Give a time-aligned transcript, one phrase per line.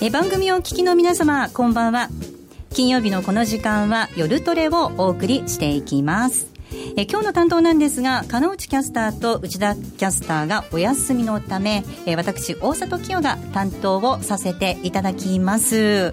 [0.00, 2.08] え番組をお聞きの皆様こんばんは。
[2.70, 6.47] 金曜日のこの時間は夜トレをお送りしていきます。
[6.98, 16.12] え今日の担当なんですが金内キャスターと内田キャスターがお休みのためえ私大里清が担当をさせていただきます。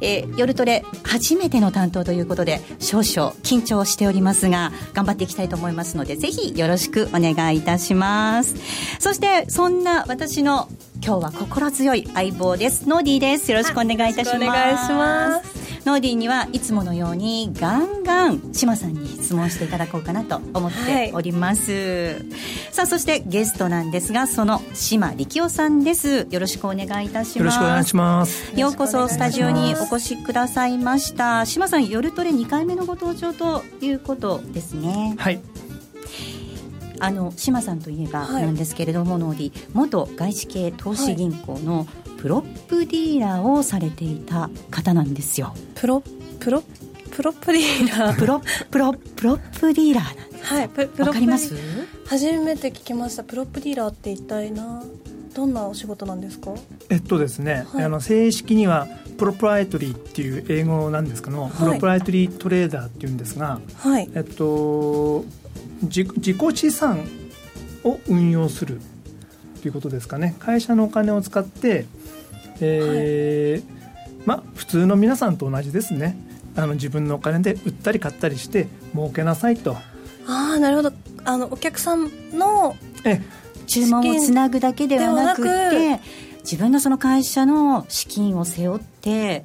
[0.00, 8.54] え夜トレ初めての担当ということで少々緊張しておりますが頑張っていきたいと思いますのでぜひよろしくお願いいたします。
[9.00, 10.66] そしてそんな私の
[11.04, 12.88] 今日は心強い相棒です。
[12.88, 13.50] ノーディーです。
[13.50, 14.36] よろしくお願いいたします。
[14.36, 26.28] お願いしますノーディーにはいつものようにガンガン志麻さんに質問していただこうかなと思っております、はい、さあそしてゲストなんですがその志麻力夫さんです。
[26.30, 27.38] よろしくお願いいたします。
[27.38, 28.60] よろしくお願いします。
[28.60, 31.44] ようこそスタジオにお越しくださいました。
[31.46, 35.16] 志麻さん夜トレ2回目のご登場ということですね。
[35.18, 35.40] はい
[37.02, 41.86] あの志摩さんといえばなんですけれども、はい、のーで、元外資系投資銀行の
[42.18, 45.52] プロップディーラーをされていた方なんですよ。
[45.74, 46.02] プロ
[46.38, 46.62] プロ
[47.10, 48.18] プロップディーラー。
[48.18, 51.56] プロプロプロップディーラーなんですはいプ、プロ分かります？
[52.06, 53.24] 初めて聞きました。
[53.24, 54.84] プロップディーラーって一体な
[55.34, 56.54] どんなお仕事なんですか？
[56.88, 58.86] えっとですね、はい、あの正式には
[59.18, 65.24] proprietary っていう英語なんですけども、はい、 proprietary trader っていうんですが、はい、えっと
[65.82, 67.04] 自己資産
[67.84, 68.80] を運用する
[69.60, 70.34] ということですかね。
[70.38, 71.86] 会社のお金を使って
[72.64, 76.16] えー、まあ普通の皆さんと同じですね。
[76.54, 79.76] あの自分のお金で売ったり買ったりして儲けなさいと。
[80.26, 80.92] ああなるほど。
[81.24, 83.20] あのお客さんのえ
[83.66, 86.00] 注文をつなぐだけではなくて
[86.42, 89.44] 自分のその会社の資金を背負って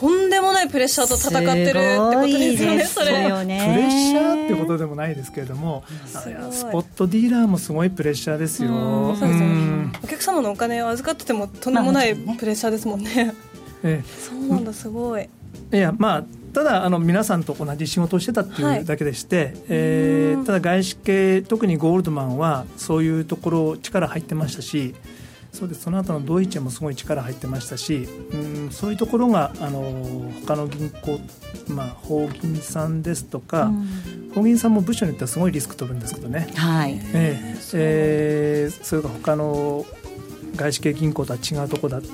[0.00, 3.06] とんでもないプレッシャーと戦ってるってことですよねそれ。
[3.06, 8.70] プレッシャーってことでもないですけれどもスポットディーラーもすごいプレッシャーですよ。
[9.14, 9.92] そうですね。
[10.02, 13.34] お客様のお金を預かっててもとんでもないプレッシャーですもんね,、
[13.82, 15.28] ええ、そうなんだすごい。
[15.70, 16.24] いやまあ
[16.54, 24.94] ただあの皆さんと同じ仕事をしてたっていうだけでして、はい、えー、ただ外資系特にゴールドマンはそういうところ力入ってましたし
[25.52, 25.82] そうです。
[25.82, 31.20] その後のドイツもすごい力入ってましたし、うん、そういうところがあの他の銀行、
[31.68, 37.00] まあ、法銀さんですとか、うん、法銀さんも部署によってはすごいリスク取るんですけどね、はい。
[37.12, 39.84] えーえー、それが他の
[40.56, 42.08] 外資系銀行とは違うところだ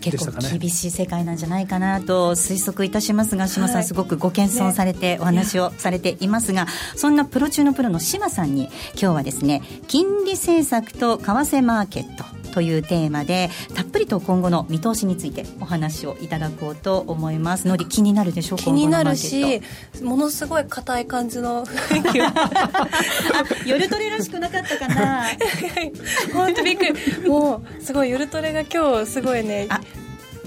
[0.00, 6.66] 結構厳しい世界なんじゃないかなと推測いたしますが志麻さんすごくご謙遜されてお話をされていますが、
[6.96, 17.66] そんなプロ中のプロの志麻さんに今日はですね金利政策と為替マーケットというテーマでたっぷりと今後の見通しについてお話をいただこうと思います。
[17.68, 18.58] ので気になるでしょう？
[18.58, 19.62] 気になるし
[20.02, 22.32] ものすごい硬い感じの雰囲気 あ
[23.66, 25.24] 夜トレらしくなかったかな？
[26.34, 27.28] 本当びっくり。
[27.28, 29.68] もうすごい夜トレが今日すごいね。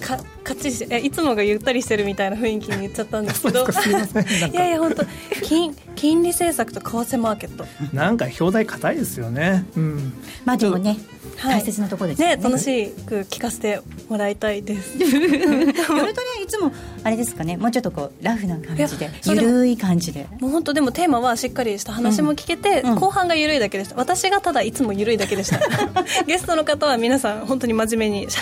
[0.01, 3.65] かかっちりしていつもがゆったりしてるみたいな雰囲気に言っちゃったんですけど。
[4.51, 5.05] いやいや本当
[5.43, 7.65] 金金利政策と為替マーケット。
[7.93, 10.13] なんか表題硬いですよね、うん、
[10.45, 10.97] まあでもね
[11.37, 12.35] 大切なところですね。
[12.37, 14.97] ね楽しく聞かせてもらいたいです。
[14.97, 16.71] 夜トレいつも
[17.03, 17.57] あれですかね。
[17.57, 20.27] もうちょっとこうラフな感じでゆるい感じで。
[20.39, 23.95] もう本当でもテーマはしっかりした話も聞けて、うん、後半がゆるいだけでした。
[23.95, 25.59] 私がただいつもゆるいだけでした。
[26.25, 28.37] ゲストの方は皆さん本当に真面目に じ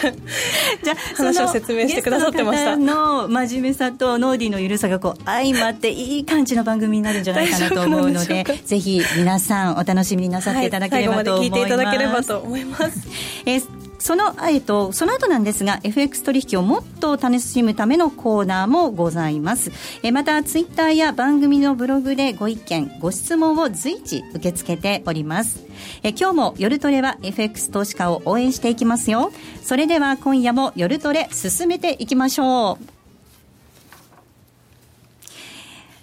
[0.91, 13.80] ゃ話を説明してくださってましたの真面目さとノーディーの緩さがこう相まっていい感じの番組になるんじゃないかなと思うのでぜひ皆さんお楽しみになさっていただければと思います、はい、聞いていただければと思います。
[14.01, 19.71] その,、えっと、その後なんですが FX 取引をもっと楽しむためのコーナーもございます。
[20.03, 25.63] えまたツイッターや番組のブログでご意見ご質問を随時受け付けております。
[26.03, 29.31] え今日も夜トレは FX 投資家を応援していきますよ。
[29.63, 33.00] それでは今夜も夜トレ進めていきましょう。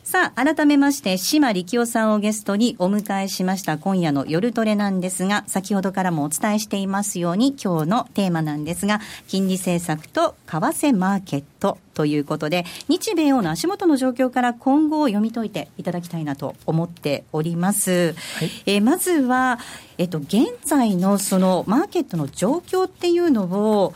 [0.08, 18.14] さあ、改めまして、島力夫さんをゲストにお迎えしました今夜の夜トレなんですが、先ほどからもお伝えしていますように、今日のテーマなんですが、金利政策と為替マーケットということで、日米欧の足元の状況から今後を読み解いていただきたいなと思っております。
[18.38, 19.58] はい、えー、まずは、
[19.99, 23.93] えっと、現在のそのマーケットの状況っていうのを、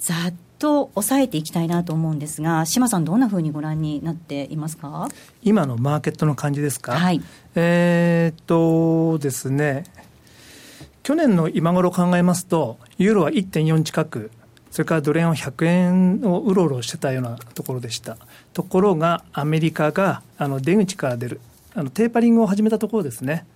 [0.00, 5.08] ざっと抑えていきたいなと思うんですが、島さん、どんなふうにご覧になっていますか？
[5.42, 7.22] 今のマーケットの感じですか、はい、
[7.54, 9.84] えー、っとですね、
[11.02, 14.30] 去年の今頃考えますと、ユーロは1.4近く、
[14.70, 18.18] それからドル円を100円をうろうろしてたようなところでした。
[18.52, 21.40] ところが、アメリカがあの出口から出る、
[21.74, 23.46] あのテーパリングを始めたところですね。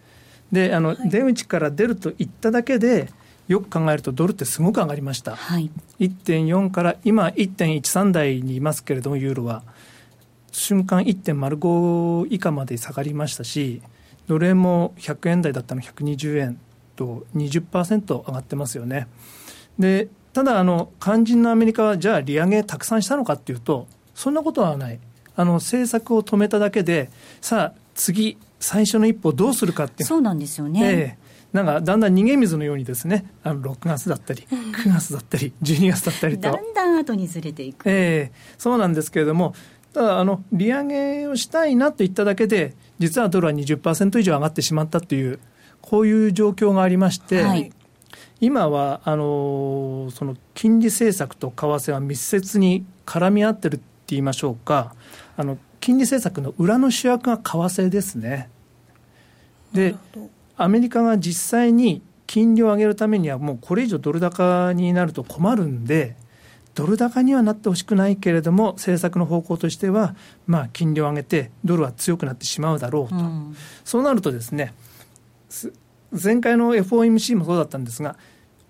[0.50, 3.10] であの、はい、出口から出ると言っただけで、
[3.48, 9.62] よく考えるとドルってすごく上がりました、はい、1.4から今1.13台にいますけれどもユーロは。
[10.54, 13.80] 瞬間1.05以下まで下がりましたし
[14.26, 16.58] ドル円も100円台だったの120円
[16.94, 19.08] と20%上がってますよね。
[19.78, 24.98] でただあの、肝心のアメリカは、じゃあ、利上げたくさんしたのかっていうと、そんなことはない、
[25.36, 27.10] あの政策を止めただけで、
[27.40, 31.18] さあ、次、最初の一歩どうするかってそうなんですよね。
[31.54, 36.50] えーなんかだんだん逃げ水のようにですねあの6月だったり9月だったり12月だったりと。
[36.50, 39.54] だんだん後にずれていく、えー、そうなんですけれども
[39.92, 45.38] ただあの利上げをしたいなと言っただけで実はドルは20%以上上がってしまったという
[45.82, 47.70] こういう状況がありまして、はい、
[48.40, 54.94] 今はあのその金利政策と為替は密接に絡み合ってるって言いましょうか、
[55.36, 58.48] あの金利政策の裏の主役が為替ですね。
[59.72, 59.94] で、
[60.62, 66.16] アメリカが実際に金利を上げるためには、もうこれ以上ドル高になると困るんで、
[66.74, 70.14] ドル高にはなってほしくないけれども、政策の方向としては、
[70.46, 74.72] まあ、金利を上げて、ドルは強くなってしまうだろうと、うん、そうなるとですね、
[76.10, 78.16] 前回の FOMC もそうだったんですが、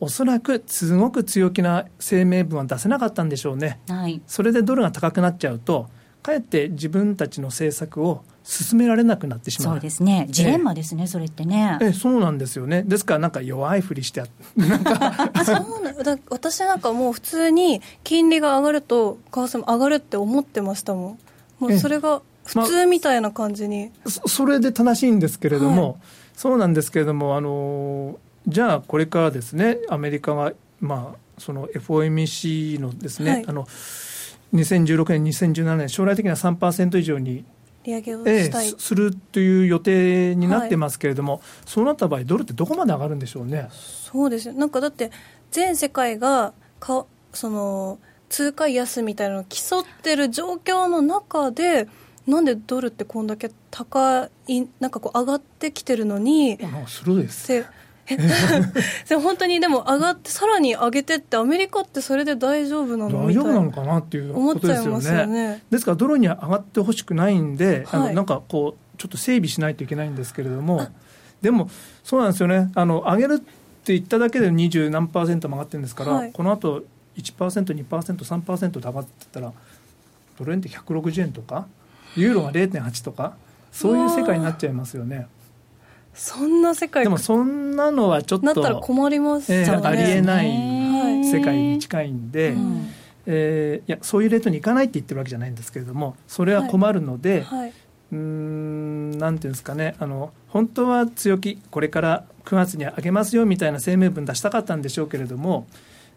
[0.01, 5.89] おそらくすごく強気な声明文は出せなかったんでしょうね、はい、それでドルが高くなっちゃうと、
[6.23, 9.75] かえって自分たちの政策を進められなくなってしまう。
[9.75, 11.79] そうですね、ジレンマですね、えそれってね。
[11.81, 14.23] えそうなんですよね、ですから、なんか弱いふりして、
[14.57, 15.31] なんか。
[15.45, 16.19] そうなだ。
[16.31, 21.19] 私なんかもう普通に金利が上がると、為替も上がるって思ってましたも
[21.61, 23.91] ん、もうそれが普通みたいな感じに。
[24.05, 25.97] まあ、それで正しいんですけれども、はい、
[26.37, 28.19] そうなんですけれども、あの
[28.49, 33.67] じゃあこれからですね、アメリカが、まあ、その FOMC のですね、はい、あの
[34.55, 37.45] 2016年、2017年、将来的には3%以上に
[37.85, 43.69] 利上げをしたい、ええ、するという予定になってますけれども、はい、そうなった場合、ドルってどこまで上がるんでしょうね？
[43.73, 44.55] そうですよ。
[44.55, 45.11] なんかだって
[45.51, 47.99] 全世界がかその
[48.29, 51.89] 通貨安みたいなのを競ってる状況の中で
[52.27, 57.65] なんでドルってこんだけ高いなんかこう上がってきてるのに鋭いです
[59.23, 70.89] 本当にでも上がってさらに上げてってアメリカってそれで大丈夫なの大丈夫なのかなっていうことですよね、ね、ですからドルには上がってほしくないんで、はい、あのなんかこうちょっと整備しないといけないんですけれども
[71.41, 71.69] でも
[72.05, 72.71] そうなんですよね。
[72.75, 76.85] あの上げるって言っただけで二十何パーセントも上がってるんですから、はい、この後
[77.17, 79.53] 1%2%3% で上がってたら
[80.39, 81.67] ドル円って160円とか
[82.17, 83.35] ユーロが0.8とか
[83.73, 85.27] そういう世界になっちゃいますよね。
[86.15, 90.49] そんな世界でもそんなのはちょっとなったら困ります、えー、ありえない
[91.25, 92.89] 世界に近いんで、うん、
[93.27, 97.59] えー、いやそういうレートに行かないって言ってるわけじゃないんですけれどもそれは困るので、はい。
[97.61, 97.73] はい、
[98.13, 105.67] うんなんていうんですかねあの本当は強気これから9月に上げますよみたいな声明文出したかったんでしょうけれども、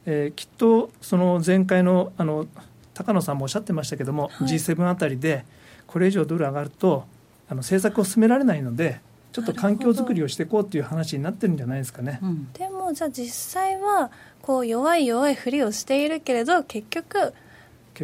[0.05, 2.47] えー、きっとその前回のあの
[2.93, 5.45] 高野さんもおっしゃってましたけども、はい、G7 あたりで
[5.85, 7.05] これ以上ドル上がると
[7.49, 9.01] あの政策を進められないので
[9.35, 12.19] ちょっと環境づくりをしていこうっていう話になってるんじゃないですかね。
[12.23, 14.09] うん、でもじゃあ実際は
[14.41, 17.33] こう弱い弱いふりをしているけれど結局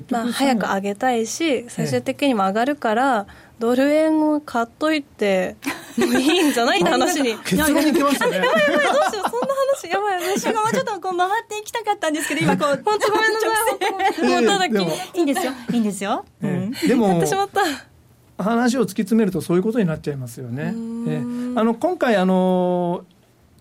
[0.10, 3.28] まあ、早く上げたいし最終的にも上がるから、
[3.60, 5.58] ドル円を買っといて
[5.98, 7.38] もういいんじゃないって話に。
[7.40, 8.38] 結論に来ましたね。
[8.40, 9.30] やばいやばいどうしよう。
[9.30, 13.48] そんな話やばい私がもうちょっとこう回っていきたかったんですけど今こう 本当ごめんなさ
[14.22, 14.70] い もうただい
[15.14, 17.91] いんですよいいんですよ、うん、でもやってしまった
[18.44, 20.74] 話を突き詰めるとそういうことになっちゃいますよね。
[21.08, 21.22] え
[21.56, 23.06] あの今回あの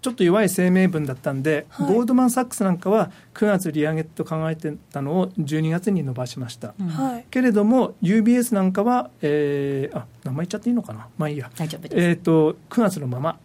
[0.03, 11.09] ちょっと弱い声明文だったんで、はい、ゴールドマン・サックスなんかは9月利上げと考えてたのを12月に伸ばしました、うん、けれども UBS なんかは、えー、あ名前言っちゃっていいのかな？
[11.19, 11.51] まあいいや。
[11.55, 13.39] 大丈夫です、えーと、9月のまま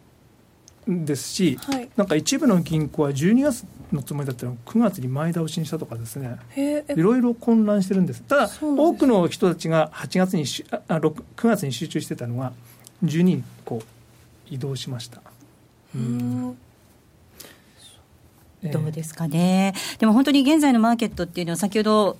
[0.87, 6.37] ですし、はい、なんか一部の銀行は12月のつもりだったのを9月に前倒しにしたとかですね。
[6.95, 8.21] いろいろ混乱してるんです。
[8.21, 11.13] ただ多くの人たちが8月にしあ9
[11.47, 12.53] 月に集中してたのが
[13.03, 15.21] 12にこう移動しました。
[15.95, 16.57] うん。
[18.71, 22.17] どうですかね、でも本当に現在のマーケットっていうのは、先ほど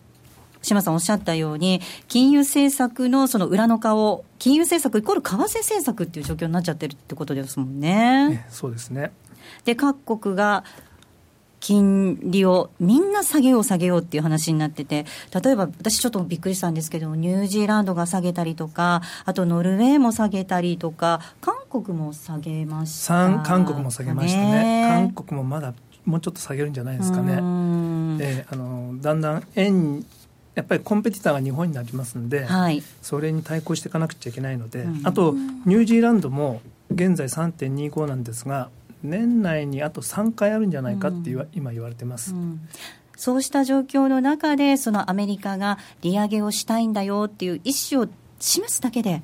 [0.61, 8.29] 島さんおっしゃったように、金融政策のその裏の顔、金融政策イコール為替政策っていう状況になっちゃってるってことですもんね。
[8.29, 9.11] ねそうですね。
[9.63, 10.63] で各国が
[11.59, 15.05] 金利をみんな下げよう下げようっていう話になってて、
[15.43, 24.87] 例えば私ちょっとびっくりしたんですけど、ニュージーランドが下げたりとか、あとノルウェーも下げたりとか、韓国も下げました、韓国も下げましたね。
[24.89, 25.73] 韓国もまだ
[26.05, 27.33] もうちょっと下げるんじゃないですかね。
[27.33, 30.05] えー、あのだんだん円
[30.55, 35.33] やっぱりコンペティターが日本になりますんで、はい、それに対抗していかなくちゃいけないので、うん、あと
[35.65, 38.69] ニュージーランドも現在3.25なんですが
[39.05, 42.33] 年内にあと3回あるんじゃないかってうん、今言われてます。
[42.33, 42.61] うん。
[43.17, 48.07] そうした状況の中で、そのアメリカが利上げをしたいんだよっていう意思を
[48.39, 49.21] 示すだけで、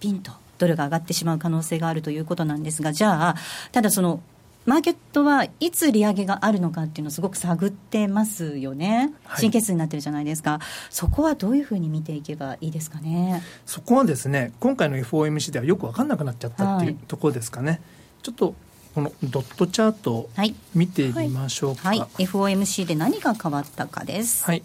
[0.00, 3.36] ピンとドルが上がってしまう可能性があるということなんですが、じゃあ、
[3.72, 4.20] ただその
[4.64, 10.58] マーケットはいつ利上げがあるのかっていうのをすごく探ってますよね、神経質になってるじゃないですか、
[10.90, 13.42] そこはどういうふうに見ていけばいいですかね？
[13.64, 17.70] そこはですね、今回の FOMC ではよく分かんなくなっちゃったっていうところですかね。
[17.70, 17.80] はい、
[18.22, 18.54] ちょっと
[18.96, 20.30] このドットチャートを
[20.74, 21.98] 見てみましょうか、はい。
[21.98, 24.46] はい、FOMC で何が変わったかです。
[24.46, 24.62] はい。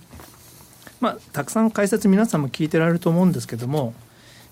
[1.02, 3.94] まあ、たくさん解説皆さんも聞いてられると思うんですけども、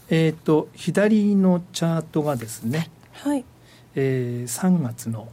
[0.10, 3.46] えーと、左のチャートがですね、はい。
[3.96, 5.30] えー、3月の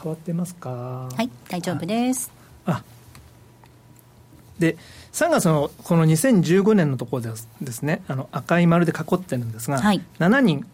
[0.00, 1.08] 変わってますか？
[1.12, 1.28] はい。
[1.48, 2.30] 大丈夫です。
[2.64, 2.84] あ
[4.60, 4.76] で
[5.12, 8.02] 3月のこの2015年のところですですね。
[8.06, 10.64] あの赤い丸で囲ってるんですが、はい、7人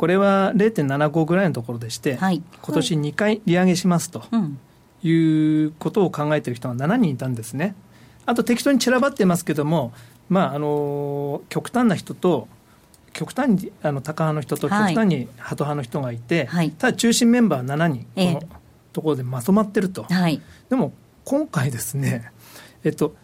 [0.00, 4.22] これは0.75ぐらいのところでして、はい、今年2回利上げしますと
[5.02, 7.74] いうことを考えている人が7人いたんですね。
[8.24, 9.92] あと適当に散らばってますけども、
[10.30, 12.48] まあ、あの極端な人と
[13.12, 18.42] 極端にあの高派の人と極端にハト派の人がいて、はい、ただ中心メンバーは7人、この
[18.94, 20.40] ところでまとまってると、はい、
[20.70, 20.94] でも
[21.26, 22.32] 今回ですね、
[22.84, 23.14] えっと、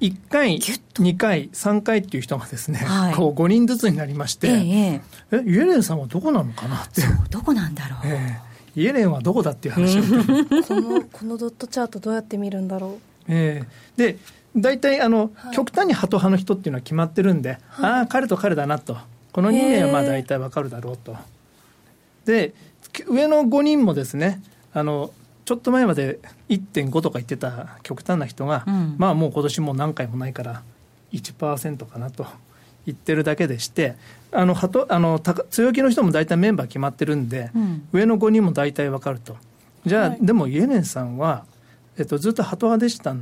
[0.00, 5.00] 1回、2回、3回っていう人がですね、はい、こう5人ずつになりまして、え
[5.32, 7.02] えイエレンさんはどこなのかなって。
[7.30, 8.00] どこなんだろう。
[8.04, 8.40] え
[8.76, 10.02] え、イエレンはどこだっていう話を、
[10.62, 12.90] このこのドットチャートどうやって見るんだろう。
[13.28, 13.64] え
[13.96, 14.18] え、で
[14.56, 18.96] 大体あの、はい、極端にハト派の人っていうのは決まってるんで、はい、ああ彼と彼だなと。
[19.32, 21.16] この2名はまあ大体わかるだろうと。
[22.24, 22.54] で
[23.08, 24.40] 上の5人もですね
[24.72, 25.10] あの
[25.44, 30.62] ちょっと前まで1.5とか言ってた極端な人が、うん、まあもう今年も何回もないから
[31.12, 32.26] 1%かなと
[32.86, 33.96] 言ってるだけでして
[34.32, 35.20] あのはとあの
[35.50, 39.36] 強気の人も大体メンバー決まってるんで、うん、上の5人も大体分かると。
[39.86, 41.44] じゃあ、はい、でもイエレンさんは、
[41.98, 43.14] えっと、ずっとハト派でした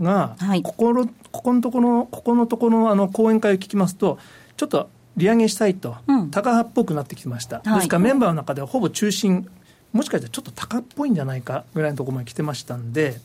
[0.00, 4.18] が、はい、ここのここのところここのところのあの講演会を聞きますと
[4.56, 9.46] ちょっと利上げしたいと、うん、タカ派っぽくなってきました、ですからメンバーの中ではほぼ中心
[9.92, 13.20] もしかしたらちょっと高っぽいんじゃないかぐらいのところまで来てましたんで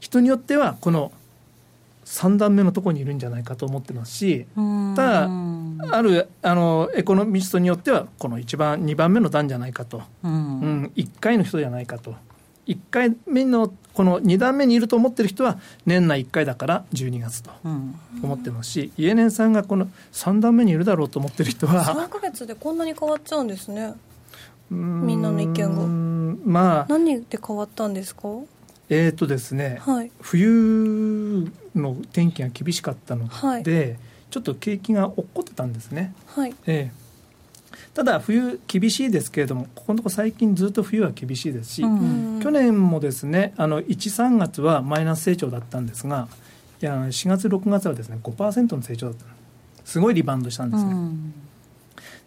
[0.00, 1.12] 人によってはこの
[2.04, 4.46] 3段目のところにいるんじゃないかと思ってますし
[4.94, 5.28] ただ
[5.90, 12.14] あるあのエコノミストによってはこの1番2番目の段じゃないかと、うん、うん、1回の人じゃないかと。
[12.66, 17.50] 1回目のこの2段目にいると思ってる人は年内1回だから12月と
[18.22, 23.94] 思ってますし、イエネンさんがこの3段目にいるだろうと思ってる人は3か月でこんなに変わっちゃうんですね
[24.70, 26.38] みんなの意見が。
[26.44, 26.86] まあ。
[26.88, 28.28] 何で変わったんですか？
[28.90, 33.96] えっ、ー、とですね、はい、冬の天気が厳しかったので、はい、
[34.30, 36.54] ちょっと景気が落っこってたんですね、はい。
[36.66, 46.28] えー、ただ冬厳しいですけれどもここのところ最近ずっと冬は厳しいですし、うん、去年もですねあの13月はマイナス成長だったんですが
[46.82, 49.24] いや4月6月はですね5%の成長だった
[49.86, 51.34] すごいリバウンドしたんですね、うん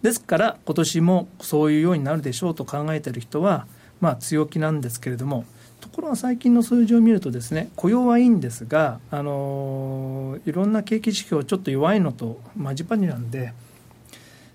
[0.01, 3.67] ですから今年もそういうようになるでしょうと考えている人は、
[3.99, 5.45] まあ、強気なんですけれども
[5.79, 13.53] ところが最近の数字を見るとですね雇用はいいんですが、あのいろんな景気指標ちょっと弱いのとまじぱになんで、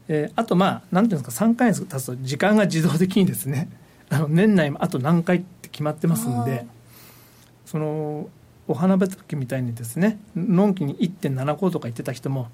[0.08, 3.68] えー、あとまあなんていうんですか3か月経つと時間が自動的にですね
[4.11, 6.66] あの年内あと何回って決まってますんで
[7.66, 8.28] その
[8.68, 12.49] お花畑みたいにですねのんきに1.75とか言ってた人も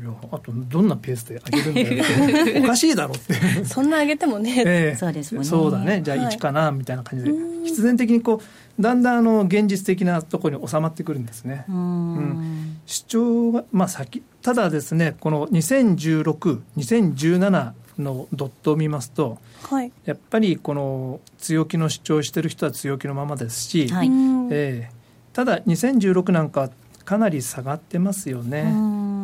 [0.00, 3.34] いやあとどんなペースで上げるんだよおかしいだろって。
[3.64, 5.48] そんな上げてもね、えー、そうですもんね。
[5.48, 6.02] そうだね。
[6.02, 7.32] じゃあ1かな、みたいな感じで。
[7.64, 11.64] 必然的にこうだんだんあの現実的なところに収まってくるんですね。
[11.68, 24.08] うん、主張が、まあ先、ただですねこの2016、2017のドットを見ますと、はい、やっぱりこの強気の主張してる人は強気のままですし、はい、
[24.50, 26.70] えー、ただ2016なんか
[27.04, 28.64] かなり下がってますよね。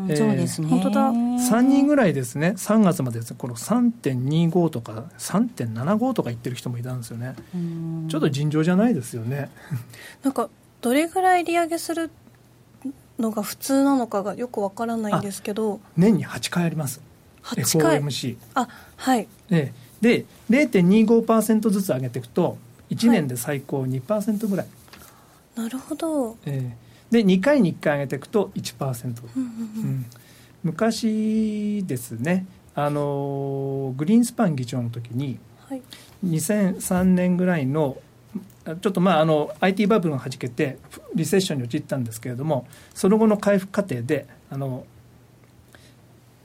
[0.09, 0.69] えー、そうですね。
[0.69, 1.11] 本当だ。
[1.11, 2.55] 3人ぐらいですね。
[2.57, 3.37] 3月までですね。
[3.39, 7.35] この3.25とか3.75とか言ってる人もいたんですよね。
[8.09, 9.51] ちょっと尋常じゃないですよね。
[10.23, 10.49] なんか
[10.81, 12.11] どれぐらい利上げする
[13.19, 15.81] のが普通なのかがよくわからないんですけど。
[15.97, 17.01] 年に8回あります。
[17.43, 18.01] 8回。
[18.01, 18.37] FOMC。
[18.55, 19.29] あ、はい。
[19.51, 22.59] えー、で0.25%ずつ上げていくと
[22.91, 24.67] 1年で最高2%ぐらい。
[24.67, 26.37] はい、なるほど。
[26.47, 30.07] えーで2回に1回上げていくと1%、うん、
[30.63, 35.39] 昔ですねあのグリーンスパン議長の時に、
[35.69, 35.83] はい、
[36.25, 37.99] 2003年ぐらいの
[38.81, 40.79] ちょっとまああの IT バブルがはじけて
[41.15, 44.87] リセッションに陥ったんですけれどもその後の回復過程であの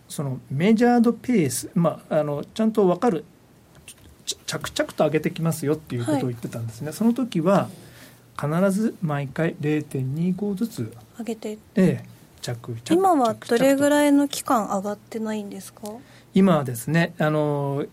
[0.08, 3.26] そのメジャードペース、まあ、あのちゃんと分かる
[4.46, 7.70] 着々と上げてきますよっていうことを言ってたんですね、はい、その時は
[8.40, 12.06] 必ず毎回0.25ずつ上げて、ええ、
[12.42, 15.90] 着々今はどれぐらいの期間上がってないんですか？
[16.34, 17.86] 今はですねあの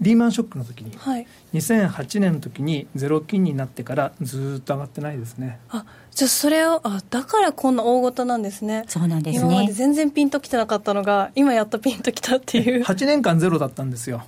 [0.00, 5.58] リーマンショックの時に、はい、2008年の時にゼロ金になってからずっと上がってないですね。
[5.68, 8.84] あじゃあそれをあだからこんな大ごとなんですね。
[8.88, 9.46] そうなんですね。
[9.46, 12.82] 今まで全然ピンときてなかったのが今やっとピンときたっていう。
[12.82, 14.22] 8年間ゼロだったんですよ。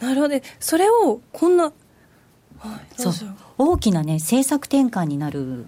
[0.00, 0.34] なるほど。
[0.60, 1.72] それをこんな、
[2.58, 3.12] はい、そう
[3.56, 5.66] 大きなね政策転換になる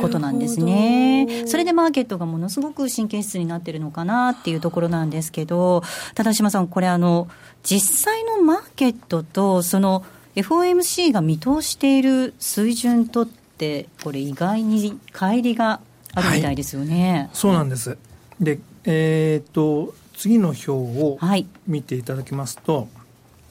[0.00, 1.44] ことなんですね。
[1.46, 5.82] それでマーケットがものすごく神経質になってるのかなっていうところなんですけど、
[6.14, 7.28] 田島さん、これあの、
[7.62, 10.04] 実際のマーケットと、その
[10.36, 15.80] FOMC が見通している水準とって、これ意外に乖離が
[16.14, 17.12] あるみたいですよね。
[17.12, 17.98] はい、そうなんです。
[18.40, 21.18] で、えー、っと、次の表を
[21.66, 22.88] 見ていただきますと、はい、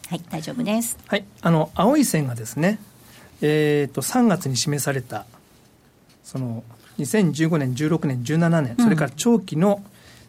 [0.10, 0.98] はい、大丈夫です。
[1.08, 2.80] はい、あの青い線がですね、
[3.42, 5.26] えー、と3月に示された
[6.24, 6.64] その
[7.00, 9.84] 2015年、16年、17年、それから長期の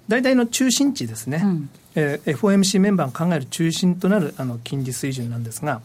[0.09, 5.81] 大体の中心値ですね、うん、えー、FOMC メンバーが考える中心となるあの金利水準なんですが、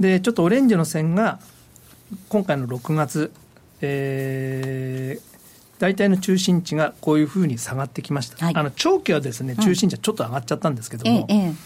[0.00, 1.40] でちょっとオレンジの線が
[2.28, 3.32] 今回の6月、
[3.80, 11.58] えー、大体の中心値がこういうふうに下がってきました、はい、あの長期はですね中心値はちょっと上がっちゃったんですけども、うん、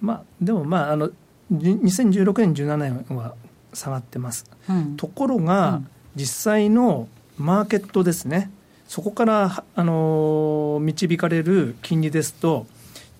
[0.00, 1.10] まあ、でもまああの
[1.52, 3.34] 2016年、17年は
[3.72, 4.44] 下がってます。
[4.68, 5.82] うん、ところが、
[6.14, 8.50] 実際のマーケットですね、
[8.88, 12.66] そこからあの導かれる金利ですと、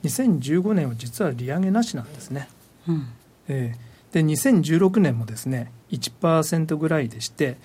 [0.05, 2.49] 2015年は実は利上げなしなんですね。
[2.89, 3.07] うん。
[3.49, 7.57] えー、で2016年もですね1%ぐらいでして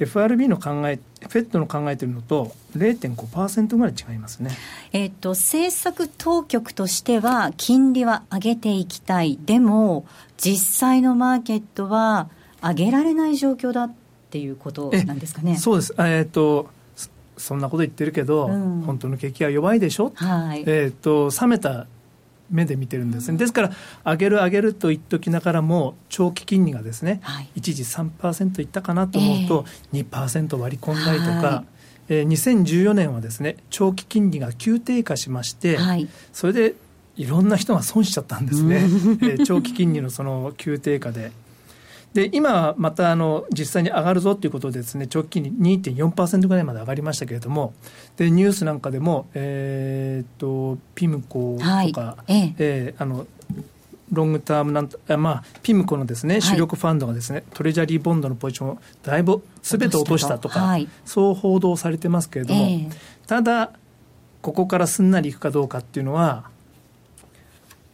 [0.00, 4.50] FRB の考え FED の考えているのと0.5%ぐらい違いますね、
[4.92, 12.28] えーと、政策当局としては金利は上げていきたいでも実際のマーケットは
[12.62, 13.94] 上げられない状況だっ
[14.30, 15.56] ていうことなんですかね。
[15.56, 15.94] そうです。
[15.98, 16.68] えっ、と
[17.36, 20.12] そんなこと言ってるけど、うん、本当の景気は弱いでしょ。
[20.16, 21.86] はい、えっ、と冷めた
[22.50, 23.70] 目で見てるんですね、ですから、
[24.04, 31.66] 上げる上げると言っときながらも、長期金利がですね、はい、一時3%いったかなと思うと、えー、2%割り込んだりとか、はい、
[32.08, 36.74] えー、2014年はですね、長期金利が急低下しまして、はい、それで
[37.16, 38.76] いろんな人が損しちゃったんですね、
[39.22, 41.32] えー、長期金利のその急低下で。
[42.14, 47.74] で今またあの実際に上がるぞということでですね直近に2.4%ぐらいまで上がりましたけれども
[48.18, 51.92] でニュースなんかでも、えーと、ピムコとか、はい
[52.28, 52.54] え。
[52.58, 53.26] えー、あの
[54.10, 62.90] ロングタームなんまあ、ピムコのですね主力ファンドがですね、はい、トレジャリーボンドのポジションをだいぶすべて落としたとか、はい、そう報道されてますけれども、えー、
[63.28, 63.70] ただ、
[64.42, 66.50] ここからすんなりいくかどうかっていうのは、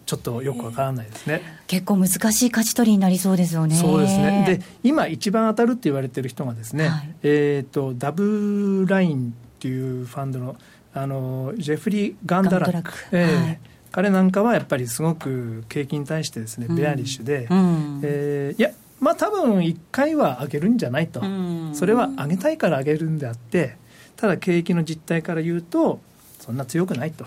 [0.07, 3.75] ちょっとよくわからないですね、結構難しい勝ち取りになりそうですよね。
[3.75, 4.45] そうですね。
[4.47, 9.35] で今、一番当たるって言われてる人がですね、はい、えーと、ダブライン
[9.65, 10.57] っていうファンドの
[10.93, 12.93] あのジェフリー・ガンダラック。
[13.13, 13.59] えー、はい。
[13.91, 23.77] 彼なんかはやっぱりすごく景気に対してですね、ベアリッシュで、うん、えー、いやまあ多分1回は上げるんじゃないと、うん、それは上げたいから上げるんであって
[24.17, 26.01] ただ景気の実態から言うと
[26.41, 27.27] そんな強くないと。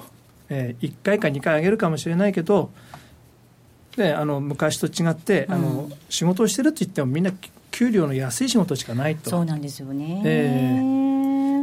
[0.49, 2.69] えー、1回か2回上げるかもしれないけど
[3.97, 7.31] であの昔と違って、うん、あの仕事をしてるって言ってもみんな
[7.71, 9.29] 給料の安い仕事しかないと。
[9.29, 11.16] そうなんですよね、えー、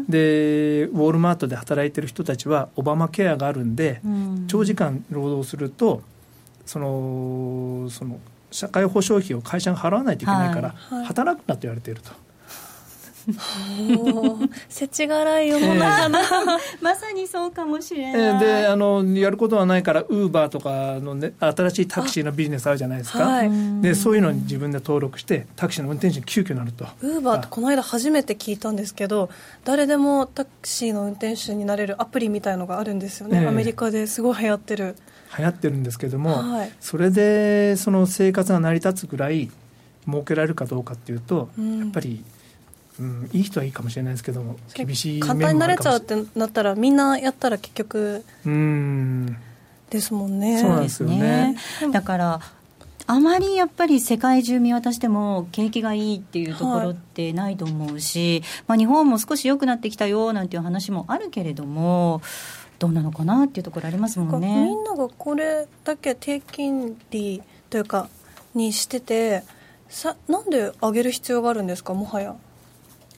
[0.08, 6.02] でウォールマートで働いてる人たちはオバマケアがあるんで、うん、長時間労働すると
[6.66, 8.18] そのその
[8.50, 10.98] 社会保障費を会社が払わないといけないから、はい。
[10.98, 12.12] はい、働くなと言われていると。
[14.68, 16.08] せちがらい世の中。
[16.08, 26.86] な、えー、まさにそうかもしれない、えー、であのやることはないからウーバーとかの、ね、新しいタクシーのビジネスあるじゃないですか、はい、でそういうのに自分で登録してタクシーの運転手に急遽なると。
[27.02, 29.30] ウーバーってこの間初めて聞いたんですけど
[29.64, 34.96] 誰でもタクシーの運転手になれるアプリみたいのがあるんですよね、えー、アメリカですごい流行ってる。
[35.36, 39.50] 流行ってるんですけども、はい、それでその生活が成り立つぐらい
[40.06, 42.22] 儲けられるかどうかっていうと、うん、やっぱり
[43.00, 49.36] うん、いい人はいいかもしれないですけども厳しい簡単になれちゃうってなったらみんなやったら結局うん。
[49.90, 50.60] ですもんね。
[50.60, 51.56] そうですね。
[51.92, 52.40] だから
[53.06, 62.22] あまりやっぱり世界中見渡しても景気がいいっていうところってないと思うし、はい、まあ、日本も少し良くなってきたよなんていう話もあるけれども
[62.78, 64.64] どうなのかなっていうところありますもんね。
[64.64, 68.08] みんながこれだけ低金利というか
[68.54, 69.42] にしてて
[69.88, 72.34] さなんで上げる必要があるんですかもはや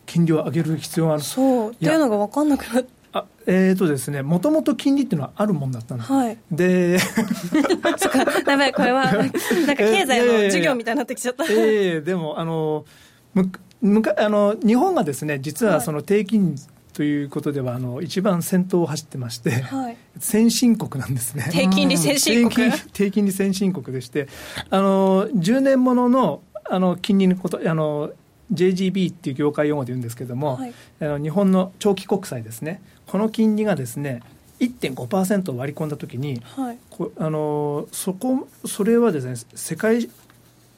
[0.06, 1.22] 金利を上げる必要がある。
[1.22, 2.96] そうっていうのが分かんなくなって。
[3.12, 6.98] あえーとですね、もともと金利っていうのはあるもんだったんです、はい、で
[7.96, 9.32] そっか、やばい、これは、 なんか
[9.76, 11.44] 経済の授業みたいになってきちゃった。
[11.44, 12.84] えー、えー、でもあの
[13.32, 16.60] むむかあの、日本がですね、実はその低金利
[16.92, 21.48] ということでは、あの一番先頭を走ってまして、はい、先進国なんですね。
[21.52, 22.72] 低金利先進国？
[22.92, 24.28] 低金利先進国でして、
[24.70, 28.10] あの10年もののあの金利のこと、あの
[28.52, 34.22] JGB っていう業界用語で言うんですけれども、はい、あの日本の長期国債ですね、この金利がですね、
[34.60, 36.78] 1.5%割り込んだときに、はい、
[37.18, 40.08] あのそこそれはですね世界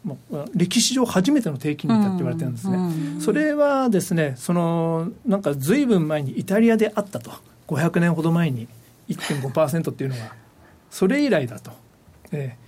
[0.02, 7.30] もう歴史上初めての低金利だって言われてるんですね、うんうん、それはですねそのなんかずいぶん前にイタリアであったと。
[7.68, 8.66] 500年ほど前に
[9.08, 10.34] 1.5%っていうのが
[10.90, 11.70] それ以来だと、
[12.32, 12.67] えー、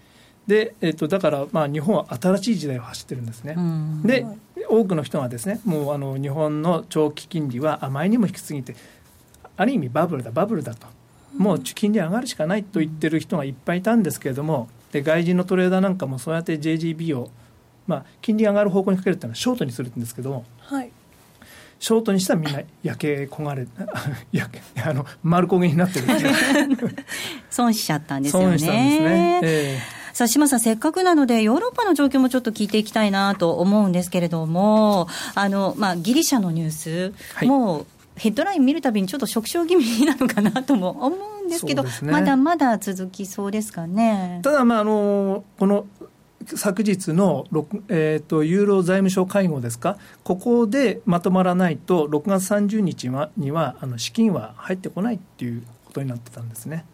[0.51, 4.27] で、えーと、だからまあ日本は新しい時代を走ってるんですね、うん、で
[4.69, 8.75] 多くの人がですねもうあの日本の長期金利はあまりにも低すぎて
[9.57, 10.89] ある意味バブルだバブルだと。
[11.37, 17.31] もう金利上がるしかないと言ってる人がいっぱいいたんですけれどもで外人のトレーダーなんかもそうやって JGB を、
[17.87, 20.91] まあ、金利上がる方向にかけるっていうのはショートにするんですけども、はい、
[21.79, 23.69] ショートにしたらみんな焼け焦がれ
[24.33, 26.07] 焼けあの丸焦げになってる
[27.49, 28.49] 損しちゃったんですよね。
[28.49, 29.41] 損したんですね。
[29.45, 44.41] えーさあ、島さん、せっかくなので、ヨーロッパの状況もちょっと聞いていきたいなと思うんですけれども、あの、まあ、ギリシャのニュース、はい、もう、ヘッドライン見るたびにちょっと縮小気味なのかなとも思うんですけど、ね、まだまだ続きそうですかね？
[44.43, 45.87] ただ、まあ、あの、この、
[46.47, 47.47] 昨日の、
[47.89, 56.85] えーと、ユーロ財務省会合ですか、ここでまとまらないと、6月30日はにはあの資金は入ってこないっていうことになってたんですね。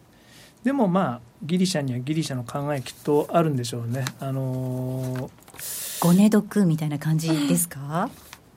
[0.63, 4.05] でもまあギリシャにはギリシャの考えきっとあるんでしょうね。
[4.19, 8.09] あのー、ごね毒みたいな感じですか？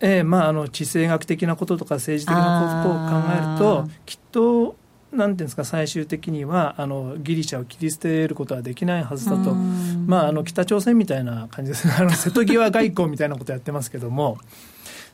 [0.03, 4.77] えーまあ、あの地政学的なこととか政治的なことを考えるときっと
[5.13, 11.87] なんていうんですか最終的にはあのギリシャを切り捨てることはできないはずだと、まあ、あの北朝鮮みたいな感じです。
[11.87, 14.39] ねあの 瀬戸際外交みたいなことやってますけども。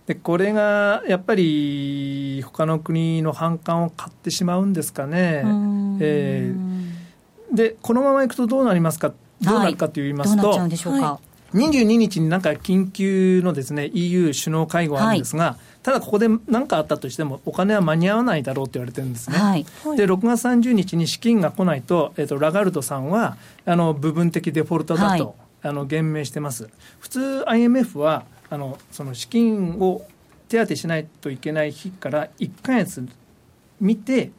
[0.06, 5.42] でこれがやっぱり他の国の反感を買ってしまうんですかね。
[5.98, 6.95] えー、
[7.56, 9.12] でこのままいくとどうなりますか？
[9.42, 10.58] どうなるかと言いますと、はい、
[11.56, 19.38] 22日になんか緊急のですね EU 首脳会合あるんですが、はい、ただここで何かあったとしてもお金は間に合わないだろうと言われてるんですね。
[19.38, 19.64] はい、
[19.96, 26.70] で6月30日に資金が来ないと,、えーと、ラガルドさんはあの部分的デフォルトだと、あの言明してます。
[27.00, 30.06] 普通 IMF はあのその資金を
[30.48, 33.06] 手当てしないといけない日から1か月
[33.80, 34.30] 見て、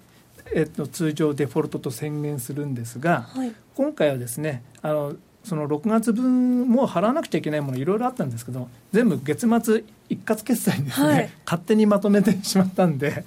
[0.54, 13.24] えっと、通常デフォルトと宣言するんですが、はい、今回はですねあのその6月分も払わなくちゃいけないものいろいろあったんですけど全部月末一括決済にですね、はい、勝手にまとめてしまったんで。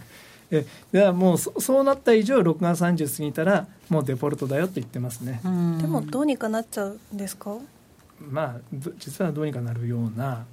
[0.53, 5.41] えではもうそそうなった以上6月30過ぎたらもうデフォルトだよって言ってますね。
[5.45, 7.57] でもどうにかなっちゃうんですか？
[8.21, 10.45] まあ実はどうにかなるような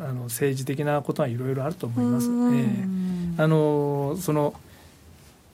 [0.00, 2.26] あの政治的なことはいろいろあると思います。
[2.26, 4.54] えー、あのその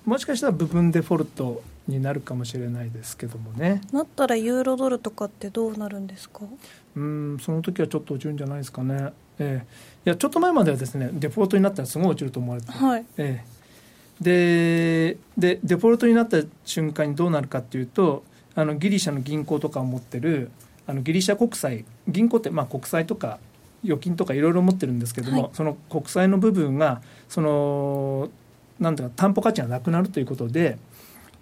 [0.04, 3.80] もしかしたら部分デフォルトになるかもしれないですけどもね。
[3.92, 6.40] なったらユーロドルとかってどうなるんですか？
[6.96, 9.12] うんその時はちょっと落ちるんじゃないですかね。
[9.38, 9.62] えー、い
[10.04, 13.04] やちょっと前まではですねデフォルトになったらすごい落ちると思われて、はい。
[13.16, 20.50] えー、ででデフォルトになった瞬間にどうなるかっていうとあのギリシャの銀行とかを持ってる
[20.86, 23.38] あのギリシャ国債銀行ってまあ国債とか
[23.84, 28.28] 預金とかいろいろ持ってるんですけども、はい、その国債の部分がその
[28.80, 30.78] なんとか担保価値がなくなるということで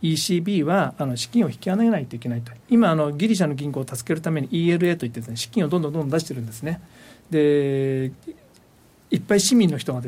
[0.03, 2.53] ECB はあの資金を引き上げないといけないと。
[2.69, 6.81] 今あのギリシャの銀行を助けるために ELA といってです、ね、資金をどんどんどんどん出してるんですね。
[7.31, 8.13] で
[9.11, 10.03] いっぱい市民の人が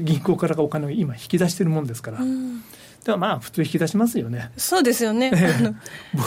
[0.00, 2.62] 銀行からお金を今引き出してるもんですから、うん。
[3.04, 4.50] でもまあ普通引き出しますよね。
[4.56, 5.32] そうですよね、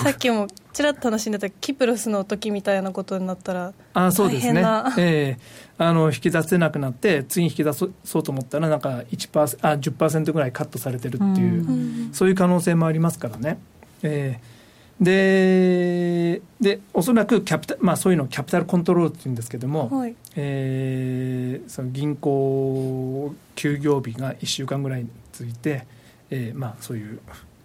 [0.03, 4.61] さっきもちらっと話に出たキプロスの時みたいなことになったらあそうですね、
[4.97, 13.59] えー、あの引き出せなくなって次に引き出そうと思ったらなんか1%あ10%ぐらいカットされてるっていう、うそういう可能性もありますからね。
[14.01, 14.53] えー
[14.99, 25.87] ででおそらくキャピタ、まあ、そういうのをキャピタルコントロールっていうんですけども、はい、えー、その銀行休業日が1週間ぐらいについて、
[26.35, 27.19] えー、まあ、そういう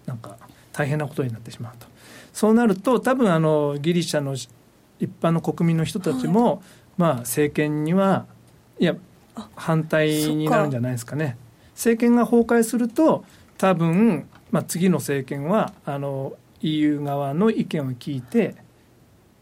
[0.05, 0.37] なんか
[0.71, 1.87] 大変なことになってしまうと。
[2.33, 4.49] そうなると多分あのギリシャの一
[5.21, 6.59] 般の国民の人たちも、はい、
[6.97, 8.27] まあ、政権には
[8.79, 8.95] いや
[9.55, 11.35] 反対になるんじゃないですかね。
[11.73, 13.25] 政権が崩壊すると
[13.57, 18.55] 多分、まあ、次の政権はあの EU 側の意見を聞いて、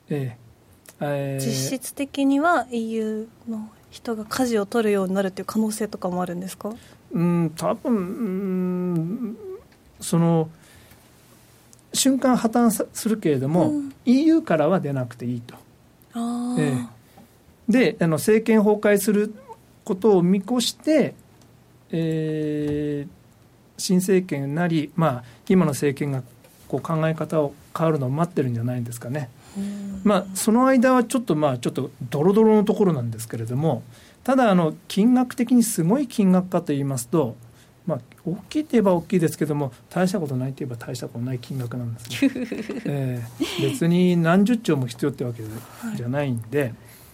[0.10, 6.74] えーえー、実質的には EU の人が舵を取るようになるっていう可能性とかもあるんですか？
[7.12, 9.38] うん多分うん
[10.00, 10.50] その
[11.94, 15.56] 瞬間破綻するけれども、うん、EU からは出なくていいと。
[16.14, 19.34] あえー、であの政権崩壊する
[19.84, 21.16] ことを見越して、
[21.92, 23.10] えー、
[23.78, 26.24] 新政権なり、まあ、今の政権が
[26.68, 29.30] こう考え方を変わるのを待ってるんじゃないんですかね。
[30.04, 33.82] まあ、その間はちょっとまあちょっとドロドロのところなんですけれども
[34.28, 37.38] ただあの金額的にすごい金額かと言いますと、
[37.86, 42.32] まあ、大きいといえば大きいですけども大したことないといえば大したことない金額なんですね、
[42.84, 45.44] えー、別に何十兆も必要ってわけ
[45.96, 46.74] じゃないんで、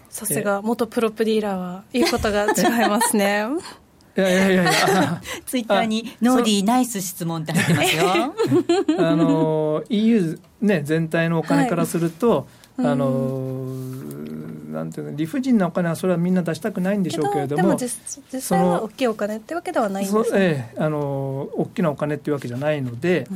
[0.10, 3.46] さすが元プロプディーラーは言うことが違いますね。
[4.18, 5.22] いやいやいやいや。
[5.46, 8.34] ツイッターにノーディーナイス質問って入ってますよ。
[8.98, 13.63] あの EU、ね、全体のお金からすると、はい、あの
[14.74, 23.28] なんていうの理不尽なお金はそれはみんな出したくないんでしょうけれどもでも実際は大きいお金ってわけではないんですね、ええ、あの大きなお金っていうわけじゃないので、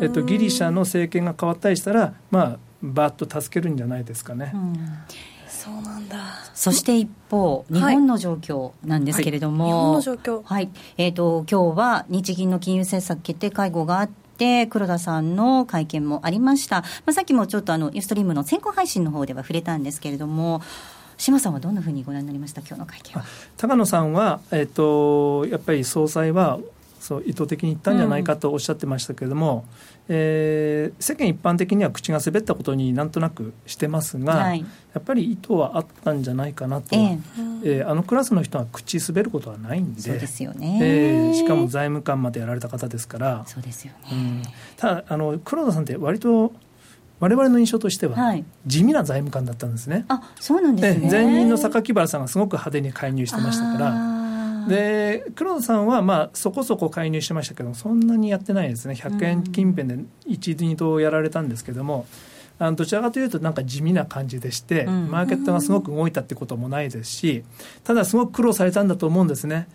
[0.00, 4.54] えっと、ギリシャの政権が変わったりしたらまあバッと助けるんじゃないですかね。
[5.48, 6.18] そうなんだ。
[6.52, 10.68] そして一方、日本の状況なんですけれども、はい、日本の状況、はい。
[10.98, 14.23] えーと、今日は日銀の金融政策決定会合があって、
[14.70, 20.62] 黒田さんの会見もありました、まあ、さっきもちょっとあのユーストリームの先行配信の方では触れたんですけれども、
[21.16, 23.24] 島さんはどんなふうにご覧になりました、今日の会見は。
[23.56, 26.58] 高野さんは、えっと、やっぱり総裁は
[27.04, 29.66] そう意図的に言ったんじゃないかとおっしゃってましたけれども、
[30.08, 30.16] うん。
[30.16, 37.20] えー、世間一般的には口が滑ったことになんとなくしてますが、はい、やっぱり意図はあったんじゃないかなと、えー、
[37.62, 43.44] えー、あのクラスの人は口滑ることはないんでそうですよね、えー、しかも財務官までやられた方ですから。
[43.46, 44.42] そうですよね、うん、
[44.78, 46.54] ただあの黒田さんって割と
[47.20, 48.34] 我々の印象としては、
[48.66, 50.04] 地味な財務官だったんですね。
[50.08, 51.08] あそうなんですね。
[51.10, 54.23] 前任の榊原さんがすごく派手に介入してましたから。
[54.68, 58.94] で黒田さんはまあそこそこ介入しましたけどそんなにやってないですね。
[58.94, 59.94] 100円近辺で
[60.28, 62.06] 1、2度やられたんですけども
[62.58, 67.44] あのどちらかというとなんか地味な感じでして、マーケットがすごく動いたってこともないですし
[67.82, 69.68] ただすごく苦労されたんだと思うんですね。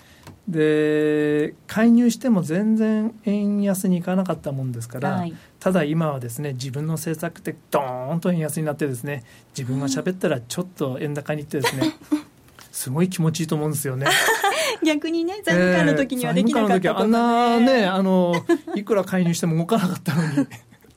[0.47, 9.23] で介入しても全然円安にいかなかったもんですから、はい、ただ今はですね自分の政策ってドーンと円安になってですね
[9.55, 11.93] 自分が喋ったらちょっと円高にいってですね、
[12.79, 14.07] すごい気持ちいいと思うんですよね。
[14.85, 18.33] 逆にね、財務官の時にはできなかったこと、ね、あんなね、あの、
[18.73, 20.47] いくら介入しても動かなかったのに。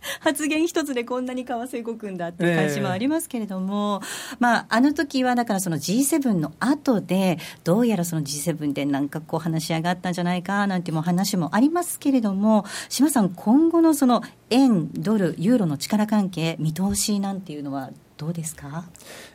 [0.20, 17.90] 発言一つでこんなに為替動くんだっていう感じもありますけれども、えー、まあ、あの時はだからその G7 の後で、どうやらその G7 でなんかこう話し合があったんじゃないかなんても話もありますけれども、島さん、今後のその円、ドル、ユーロの力関係、見通しなんていうのは
[18.22, 18.84] どうですか、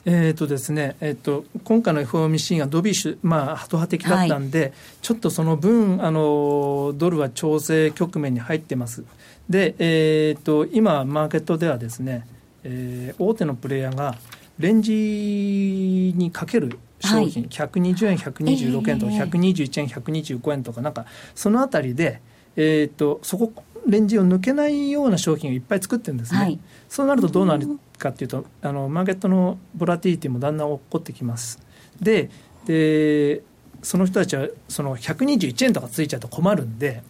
[0.06, 9.04] えーとですねえーと、今回の FOMC がドビッシュ、まあ、ハト派的だったんで、はい、ちょっとその分あの、ドルは調整局面に入ってます。
[9.50, 12.26] で、えーと、今、マーケットではですね、
[12.64, 14.16] えー、大手のプレイヤーが
[14.58, 22.22] レンジにかける商品、はい、120円、126円とか、121円、125円とか、なんか、そのあたりで、
[22.56, 23.52] えーと、そこ
[23.88, 31.60] レンジを抜けないような商品をいっぱい作ってるんですね、はい、そうなるとどうなるかっていうとあのマーケットのボラティリティもだんだん起こってきます
[32.02, 32.30] で
[32.66, 33.42] で
[33.82, 37.04] その人たちはその121円とかついちゃうと困るんで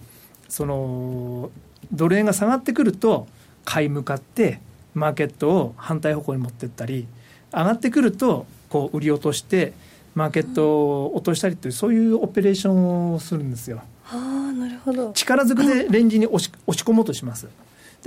[0.50, 1.50] その
[1.92, 3.28] ドル円が下がってくると
[3.66, 4.60] 買い向かって
[4.94, 7.08] マーケットを反対方向に持っていったり
[7.52, 9.74] 上がってくるとこう売り落として
[10.16, 13.84] マーケットを落としたりというそういうオペレーションをするんですよ。
[14.12, 14.16] あ
[14.58, 17.48] なるほど力ずくでレンジに押し押し込もうとします。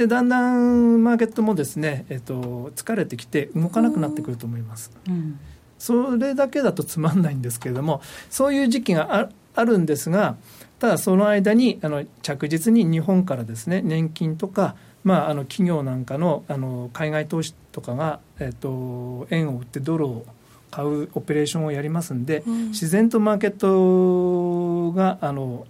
[0.00, 5.38] でだんだんマーケットもですね、えっと、疲れてきて動かなくなってくると思います、うん、
[5.78, 10.36] それだけだとつまんないんですけれどもそういう時期がああるんですが
[10.78, 20.24] ただその間にあの着実に日本からですね年金とか、まあ、あの企業なんかのあの海外投資とかが、えっと、円を売ってドルを
[20.70, 25.66] 買うオペレーションをやりますんで、うん、自然とマーケットがあの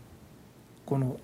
[0.86, 1.18] この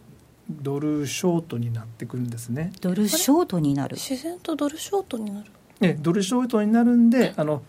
[0.50, 2.72] ドルショートになってくるんですね。
[2.80, 3.96] ドルショートになる。
[3.96, 5.46] 自然とドルショートになる。
[5.80, 7.62] えドルショートになるんであの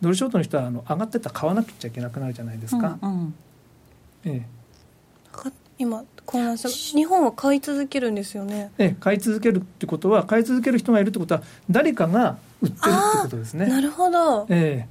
[0.00, 3.34] ドルショートの人はあの上がってたら買わなくちゃいけなくなるじゃないですか、うんうん、
[4.24, 4.60] ええ。
[5.78, 6.68] 今混乱した。
[6.68, 8.70] 日本は買い続けるんですよね。
[8.78, 13.66] ええ買い続けるってことは買い続ける人がいるってことは誰かが売ってるってことですね。
[13.66, 14.46] なるほど。
[14.50, 14.86] え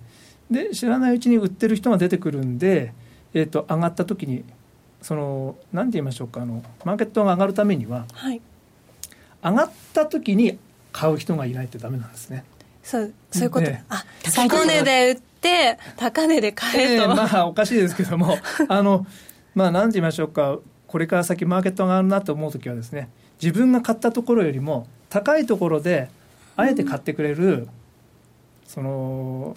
[0.52, 0.54] え。
[0.54, 2.94] で知らないうちに売ってる人が出てくるんで、
[3.34, 4.44] えーと上がった時に
[5.02, 8.42] その何て言いましょうかあのマーケットが上がるためには、はい、
[9.44, 10.58] 上がった時に
[10.92, 12.44] 買う人がいないとダメなんですね。
[12.84, 14.04] そうそういうこと、ね、あ
[14.36, 19.06] 高値で売って高値で買えと、えー、まあおかしいですけども あの
[19.54, 20.58] まあ何て言いましょうか
[20.88, 23.10] これから先マーケットがあるなと思う時はですね
[23.40, 26.10] 自分が買ったところよりも高いところで
[26.56, 27.70] あえて買ってくれる、うん、
[28.66, 29.56] その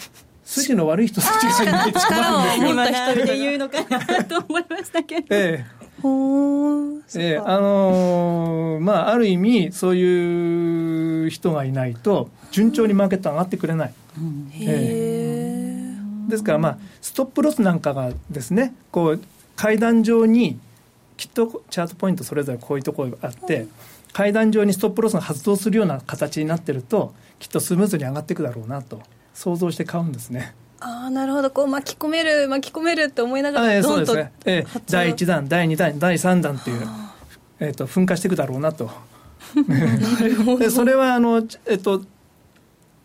[0.53, 5.27] 筋の悪い人たちがいないと思う一人で言うのかなと思いましたけど。
[5.31, 5.83] ええ。
[6.03, 19.23] ほえー、あのー、まあある意味そういう人がいないと順調にマーケット上がってくれない、うん、えー、ですからまあストップロスなんかがですねこう
[19.55, 20.59] 階段上に
[21.17, 23.69] きっとチャートポイントそれぞれこういうところがあって、
[24.13, 29.03] 階段上にストップロスが発動するような形になってるときっとスムーズに上がっていくだろうなと
[29.35, 30.55] 想像して買うんですね。
[30.81, 31.51] ああなるほど。
[31.51, 36.87] こう巻き込める巻き込めるって思いながら、えー、そうですね、えー、第1弾第2弾第3弾っていう、
[37.61, 38.91] えーと、噴火していくだろうなと。
[40.59, 42.03] でそれはあの、えっ、ー、と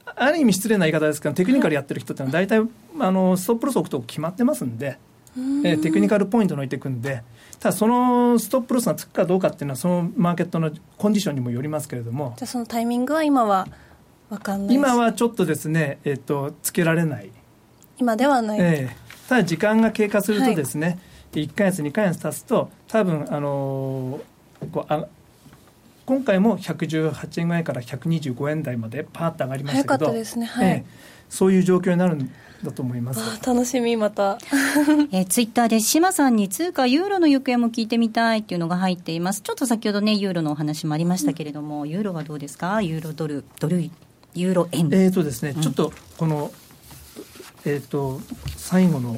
[0.05, 2.61] ある意味失礼な言い方ですけどテクニカルやってる人ってのは大体
[2.99, 4.97] あのストップロス置くと決まってますんで、
[5.35, 7.23] えー、テクニカルポイントの置いていくんで。
[7.59, 12.35] ただそのストップロスがつくかどうかっていうのはそのマーケットのコンディションにもよりますけれども。
[12.37, 13.67] じゃあそのタイミングは今は
[14.29, 14.75] 分かんない。
[14.75, 17.31] 今はちょっとですね、えーとつけられない。
[17.99, 20.99] 今ではない、えー、ただ時間が経過するとですね、
[21.33, 25.07] はい、1か月2か月経つと多分あのー、こうあ
[26.05, 30.91] 今回も118円ぐらいから125円台までパーッと上がりましたけど、ねはい、えー、
[31.27, 32.31] そういう状況になるん
[32.63, 33.45] だと思います。
[33.45, 34.37] 楽しみまた、
[35.11, 39.41] えー、ツイッターで志麻さんに通貨ユーロの行方も聞いてみたいっていうのが入っています。
[39.41, 42.81] ちょっと先ほどねユーロのお話もありましたけれども、うん、ユーロはどうですか？
[42.81, 43.89] ユーロドルドル
[44.39, 44.89] ユーロ円。
[44.91, 46.51] えっ、ー、とですね、うん、ちょっとこの
[47.67, 48.21] えーと、
[48.55, 49.17] 最後の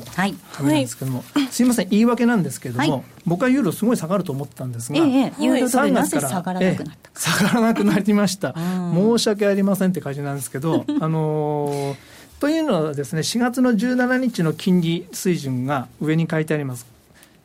[0.53, 8.55] 紙なんですけども、はい、すみません言い訳なんですけれども、はい、僕はユーロすごい下がると思ったんですが、ええ、ユーロ3月から下がらなくなった、ええ、下がらなくなりました。
[8.93, 16.88] 申し訳ありませんって感じなんですけど あのー、というのはですね4月の17日の金利水準が上に書いてあります。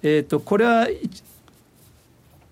[0.03, 0.89] えーと、これは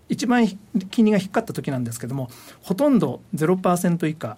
[0.08, 0.46] 一番
[0.90, 2.30] 金利が低かった時なんですけども
[2.62, 4.36] ほとんど0%以下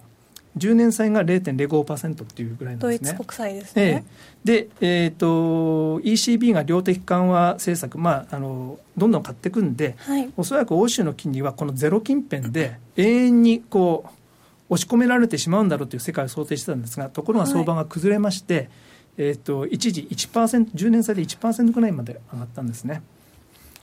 [0.57, 3.09] 10年債が0.05%っていうぐらいなんですね。
[3.09, 4.05] ドイツ国債ですね。
[4.45, 18.69] えー、で、えーと、ECB が量的緩和政策、まあ、あのどんどん買っていくんで、はい、おそらく欧州の金利はこのゼロ近辺で永遠にこう押し込められてしまうんだろうという世界を想定してたんですがところが相場が崩れまして、はい、
[19.17, 23.01] えーと、一時1%、10年債で1%ぐらいまで上がったんですね。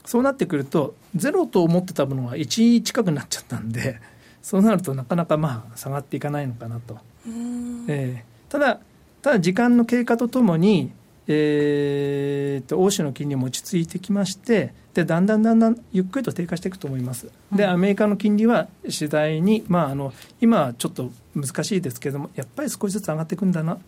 [0.05, 4.01] そうなってくるとゼロと思ってたものが1近くなっちゃったんで
[4.43, 6.99] そうなるとなかなかまあ下がっていかないのかなと。
[7.87, 8.79] えー、ただ
[9.21, 10.91] ただ時間の経過とともに、
[11.27, 17.29] えーと、欧州の金利も落ち着いてきましてでだんだんだんだんゆっくりと低下していくと思います。
[17.51, 23.79] でアメリカの金利は次第に、まあ、あの今はちょっと難しいですけれどもやっぱり少しずつ上がっていくんだな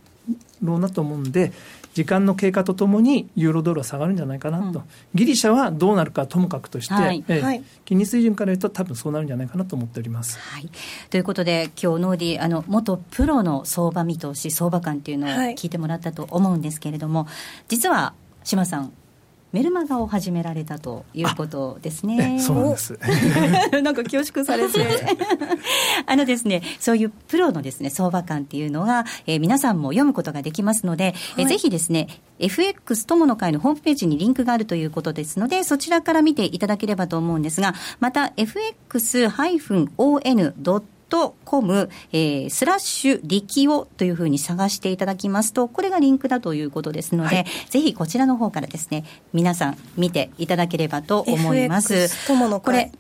[0.64, 1.52] ろうなと思うんで
[1.96, 10.38] 時間の経過とともにユーロドルは下がるんじゃないかなと、うん、ギリシャはどうなるかともかくとして、はい、えー、金利水準から言うと多分そうなるんじゃないかなと思っております。
[10.38, 10.70] はい、
[11.10, 17.34] ということで今日ノーディあの元プロの相場見通し相場感っていうのを聞いてもらったと思うんですけれども、はい、
[17.70, 18.92] 実は島さん
[19.56, 22.42] メルマガを始められたということですね。
[22.42, 23.00] そうなんです。
[23.82, 24.86] なんか恐縮されて。
[26.06, 39.86] あのですね、そういうプロのですね、相場感っていうのが、えー、皆さんも読むことができますので、はい、えぜひですね、FX 友の会のホームページにリンクがあるということですので、そちらから見ていただければと思うんですが、また fx-on.com
[41.16, 51.94] トコム、えー、スラッシュ力をというふうに探していただきますと、これがリンクだということですので、はい、ぜひこちらの方からですね、皆さん見ていただければと思います。
[51.94, 52.92] FX 友のこれ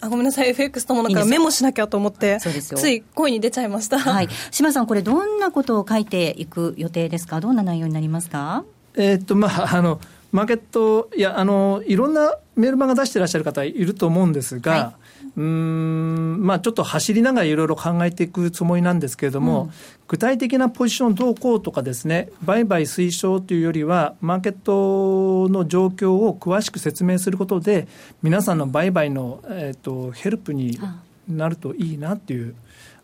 [0.00, 0.48] あごめんなさい。
[0.48, 2.78] FX 友の会メモしなきゃと思ってそうですよ。
[2.78, 4.00] つい声に出ちゃいました。
[4.00, 4.28] はい。
[4.50, 7.40] 島さんこれどんなことを書いていく予定ですか？
[7.40, 8.64] どんな内容になりますか？
[8.96, 10.00] えー、っとまああの
[10.32, 15.01] マーケットいやあのいろんなメールマガ出してらっしゃる方いると思うんですが、はい
[15.34, 19.70] うんまあ、ちょっと走りながらいろいろ考えていくつもりなんですけれども、うん、
[20.06, 27.88] 具体的なポジションどうこうとかですね、売買推奨というよりは、マーケットの状況を詳しく説明することで、
[28.22, 30.78] 皆さんの売買の、えーと、ヘルプに
[31.26, 32.54] なるといいなっていう、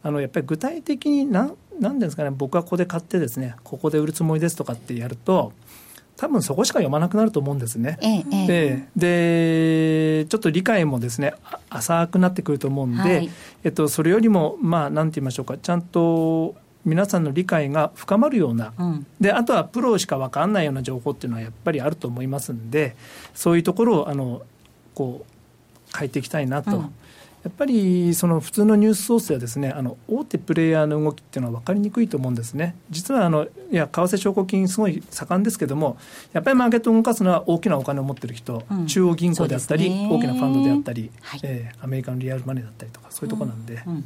[0.02, 5.52] あのやっぱり具体的になん、なんですかね、僕はここで買ってですね、ここで売るつもりですとかってやると、
[6.18, 7.96] 多分そこしか読まなくなると思うんですね。
[8.02, 11.32] ええでちょっと理解もですね
[11.70, 13.30] 浅くなってくると思うんで、はい、
[13.62, 22.96] えっと、それよりもまあなんて言いましょうかちゃんと皆さんの理解が深まるような、うん、であとはプロしか分かんないような情報っていうのはやっぱりあると思いますんで
[23.34, 24.42] そういうところをあの
[24.94, 26.76] こう変えていきたいなと。
[26.76, 26.94] うん
[27.45, 35.99] やっぱりその普通のニュースソースやですねあの大手プレイヤーの動きっていうのは分かりにくいと思うんですね、実はあのいや為替証拠金、すごい盛んですけども、
[36.32, 43.82] やっぱりマーケットを動かすのは大きなお金を持ってる人、うん、中央銀行であったり、ね、大きなファンドであったり、はい、えー、アメリカのリアルマネーだったりとか、そういうところなんで。
[43.86, 44.05] うんうん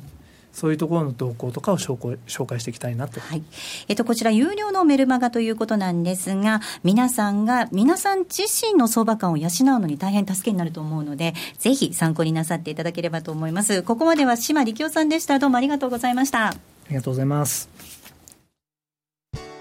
[0.53, 3.21] そういうところの動向とかを紹介していきたいなと。
[3.21, 3.43] はい。
[3.89, 9.51] えっと、こちら、有料のメルマガということなんですが、皆さんが、皆さん自身の相場感を養う
[9.81, 13.83] のに大変助けになると思うので、ぜひ参考になさっていただければと思います。
[13.83, 15.39] ここまでは島力夫さんでした。
[15.39, 16.49] どうもありがとうございました。
[16.49, 16.55] あ
[16.89, 17.71] りがとうございます。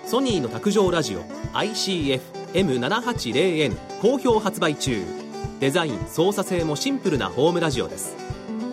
[0.05, 1.21] ソニーの卓上ラジオ
[1.53, 5.21] ICF-M780N 好評発売中。
[5.61, 8.15] デザイン、操作性もシンプルなホームラジオです。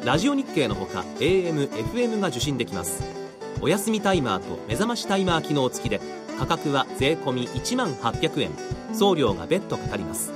[0.05, 3.03] ラジオ日経のほか AM、FM が受信できます。
[3.61, 6.01] お休みタイマーと目覚ましタイマー機能付きで
[6.39, 8.51] 価格は税込1万800円。
[8.95, 10.33] 送料が別途かかります。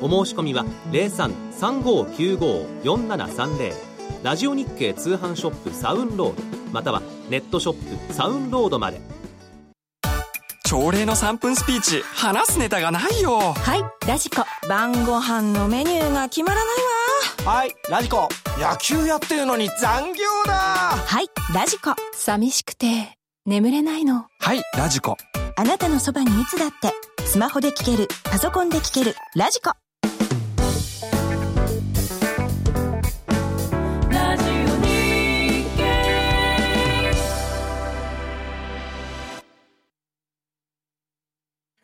[0.00, 3.74] お申し込みは0335954730
[4.22, 6.42] ラジオ日経通販ショップサウンロード。
[6.72, 9.00] またはネットショップサウンロードまで。
[10.64, 12.02] 朝礼の3分スピーチ。
[12.02, 13.38] 話すネタがないよ。
[13.38, 13.82] はい。
[14.06, 14.44] ラジコ。
[14.68, 16.97] 晩ご飯のメニューが決まらないわ
[17.48, 18.28] はいラジコ。
[18.58, 20.52] 野球やってるのに残業だ。
[20.52, 21.94] はいラジコ。
[22.12, 24.26] 寂しくて眠れないの。
[24.38, 25.16] はいラジコ。
[25.56, 26.92] あなたのそばにいつだって
[27.24, 29.72] スマホで聞けるパソコンで聞けるラジコ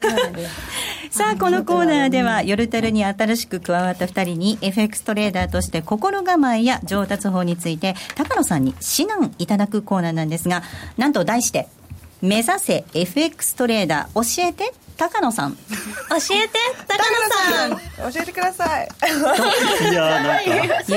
[1.15, 10.65] さあ、このコーナーでは、夜テルに新しく加わった2人に、FX トレーダーとして心構えや上達法について、高野さんに指南いただくコーナーなんですが、
[10.99, 11.69] なんと題して、
[12.21, 14.75] 目指せ FX トレーダー教えて。
[14.97, 15.55] 高野さん。
[15.55, 15.61] 教
[16.35, 18.13] えて高野さん。
[18.13, 18.89] 教えてください。
[19.91, 20.97] いやなんかいうことです教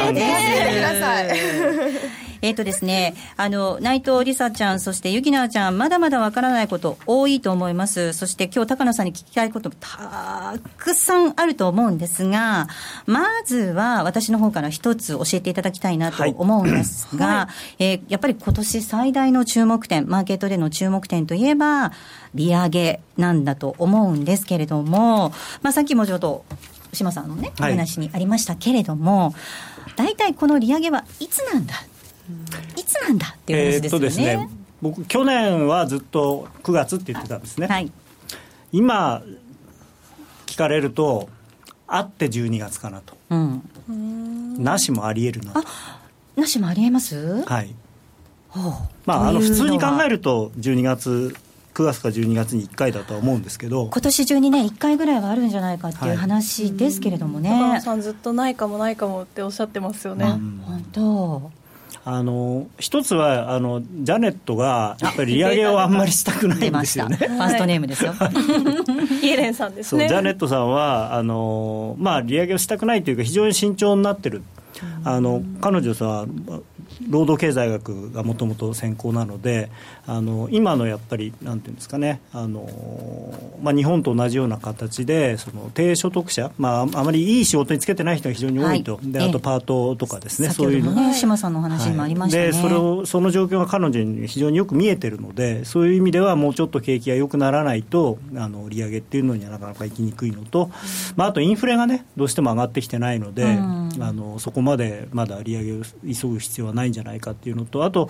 [0.00, 2.28] えてください。
[2.40, 8.12] えっ、ー、とですね、あの、内藤梨沙ちゃん、そしてゆきなちゃん、まだまだわからないこと多いと思います。
[8.12, 12.68] そして今日高野さんに聞きたいこともたくさんあると思うんですが、
[13.06, 21.92] まずは私の方から一つ教えていただきたいなと思うんですが、はい、えー、やっぱり今年最大の注目点、マーケットでの注目点といえば、
[22.34, 26.44] 利上げなんだと思うんですけれども、まあ、さっきもちょっと、
[26.92, 29.34] 島さんのね、お話にありましたけれども、
[29.96, 31.74] 大体この利上げはいつなんだ？
[32.76, 33.34] いつなんだ？
[33.36, 34.06] っていう話ですよね。
[34.06, 34.48] えー、っとですね
[34.80, 37.90] 僕去年はずっと9月って言ってたんですね、はい、
[38.70, 39.22] 今
[40.46, 41.28] 聞かれると
[41.86, 43.36] あって12月かなと、う
[43.92, 45.54] ん、なしもありえるな
[46.36, 47.42] なしもありえます？
[47.42, 47.74] はい。
[49.04, 51.34] まあ、あの普通に考えると12月
[51.78, 53.88] 9月か12月に1回だとは思うんですけど。
[53.92, 61.50] 今年中にね1回ぐらいはあるんじゃないかっていう話ですけれどもね、はい、さんずっとないかもないかもっておっしゃってますよね、うん、本当。
[62.04, 67.16] あの一つはあのジャネットがやっぱり利上げをあんまりしたくないんですよね。
[67.16, 68.14] ファーストネームですよ。
[69.22, 70.08] イエレンさんですね。
[70.08, 74.42] ジャネットさんはあのまあ利上げをしたくないというか非常に慎重になってる。
[75.04, 76.26] あの彼女さ
[77.08, 79.70] 労働経済学がもともと専攻なので
[80.10, 82.66] あの今のやっぱりなんていうんですかねあの、
[83.60, 92.44] まあ、日本と同じような形でその低所得者、まあ、あまりいい仕事につけてない人が非常に多いと、はい、であとパートとかですね、そういうの、ね、島さんの話にもありました、ね。
[92.44, 100.70] はい、でそれをその状況が彼女に非常によく見えてるのでそういう意味ではもうちょっと景気が良くならないとあの利上げっていうのにはなかなか行きにくいのと、
[101.16, 108.08] まあ、あとインフレがねどうしても上がってきてないので、うん、あのそこまでまだ利上げを急ぐ必要はないんじゃないかっていうのとあと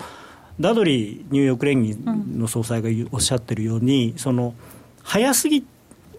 [0.60, 2.04] ダドリーニューヨーク連銀
[2.36, 4.54] の総裁がおっしゃってるように、その
[5.02, 5.64] 早すぎ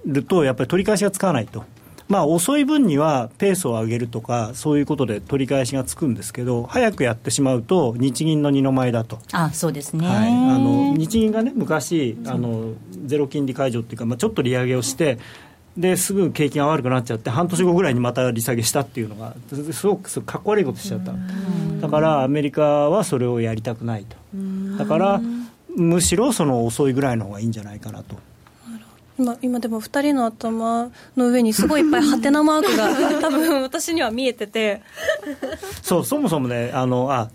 [0.06, 1.66] るとやっぱり取り返しがつかないと。
[2.08, 9.20] まあ、遅い分にはペースを上げるとか、そういうことで取り返しがつくんですけど、早くやってしまうと、日銀の二の舞だと。
[9.32, 12.74] あそうですね、はい、あの日銀がね、昔あの、
[13.06, 15.20] ゼロ金利解除っていうか、まあ、ちょっと利上げをして、
[15.80, 19.34] ですぐ景気が悪くなっちゃって半年後ぐらいにまた利下げしたっていうのが
[19.72, 21.14] すごくかっこ悪いことしちゃった。
[21.82, 24.18] だからアメリカはそれをやりたくないと。
[24.78, 25.22] だから
[25.76, 28.18] むしろその遅いぐらいの方がいいんじゃないかなと。
[29.18, 34.82] 今今でも2人の頭の上にすごいいっぱいハテナマークが 多分私には見えてて。
[35.82, 37.30] そうそもそもねあのあ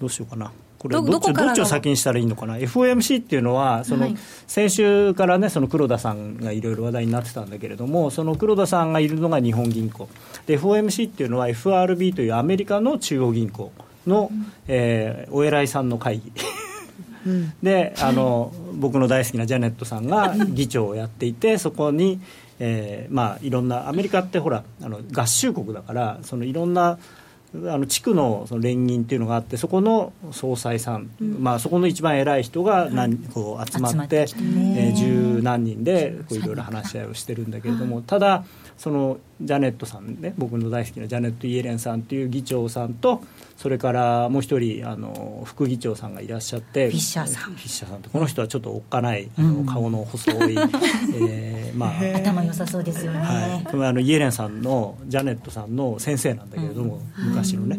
[0.00, 4.08] どうしようかなこれどっちどっちを先にしたらいいのかな？FOMC っていうのはその、
[4.46, 10.08] 先週からねその黒田さんがいろいろ話題になってたんだけれどもその黒田さんがいるのが日本銀行。
[10.46, 13.72] で FOMC っていうのは FRB というアメリカの中央銀行
[14.06, 16.32] の、うん、えー、お偉いさんの会議。
[17.62, 22.20] であの僕の大好きなジャネットさんが議長をやっていてそこに、
[22.60, 26.98] えーまあ、いろんなアメリカってほらあの合衆国だからそのいろんな
[27.70, 38.44] あの地区のその連銀っていうのがあってそこの総裁さん、うん、まあ、そこの一番偉い人が何、こう集まって、えー、十何人でこういろいろ話し合いをしてるんだけれども、ただ
[38.78, 43.22] そのジャネットさんね僕の大好きなジャネット・イエレンさんっていう議長さんと
[43.56, 47.54] それからもう一人あの副議長さんがいらっしゃってフィッシャーさん。
[47.54, 50.56] フィッシャーさんこの人はちょっとおっかない、あの顔の細い、
[51.16, 57.78] えーまあ、頭良さそうですよね、はい、あのイエレンさんのジャネットさんの先生なんだけれども、昔のね。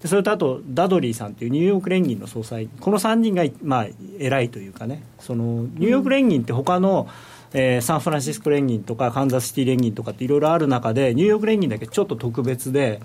[0.00, 2.68] でそれとあとダドリーさんっていうニューヨーク連銀の総裁。
[2.80, 3.86] この3人が、まあ、
[4.18, 5.02] 偉いというかね。
[5.18, 7.08] そのニューヨーク連銀って他の、
[7.54, 13.00] えー、サンフランシスコ連銀とかカンザスシティ連銀とかっていろいろある中でニューヨーク連銀だけちょっと特別で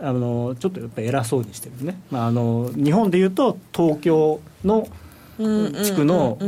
[0.00, 4.88] あのちょっとやっぱり偉そうにしてるね、まあ、あの日本でいうと東京の
[5.38, 6.38] 地区の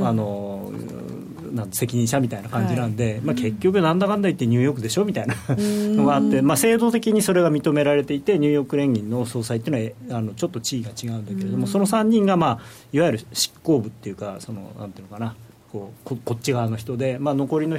[1.73, 12.61] 責任者みたいな感じなんで、はい、まあ、結局なんだかんだ言ってニューヨークでしょみたいなのがあって、まあ、制度的にそれが認められていてニューヨーク連銀の総裁っていうのはあのちょっと地位が違うんだけれどもその3人が、まあ、
[12.93, 15.35] いわゆる執行部っていうかそのなんていうのかな
[15.75, 17.77] こうここっち側の人で、まあ、残りの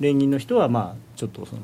[0.00, 1.62] 連銀の人は、まあ、ちょっとその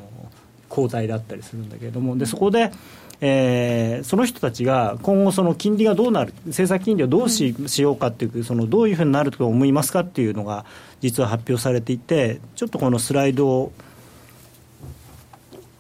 [0.70, 2.72] 交代だったりするんだけれどもでそこで。
[3.20, 10.66] えー、その人たちが今後、その金利がどうなる、政策金利をどうし,、しようかっていう、そのどういうふうになると思いますかっていうのが、
[11.01, 13.72] 実は発表されていて、ちょっとこのスライドを、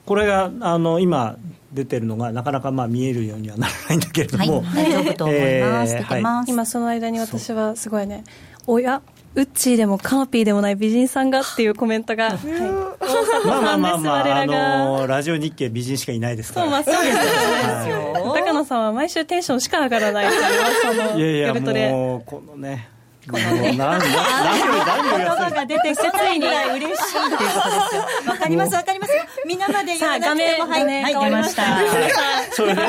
[0.06, 1.36] これがあの今、
[1.74, 8.22] 出てるのがなかなかまあ見えるようにはならないんだけれども、はい、大丈夫と思います、えーはい、今その間に私はすごいね
[8.66, 9.02] おや
[9.36, 16.66] ウッチーでもカーピーでもない美人さんがっていうコメントが、はい、まあまあまあまあ、あのラジオ日経美人しかいないですから。
[16.66, 22.88] そう、まあそうですよ、高野さんは毎週テンションしか上がらないという噂のいやいや、もう、このね、
[23.30, 28.30] このね、何言葉が出てきてついに嬉しいっていうことですよ。
[28.30, 29.12] わかりますわかります
[29.46, 31.62] 皆まで言わなくてもはい、はい、出ました。
[32.52, 32.82] それで、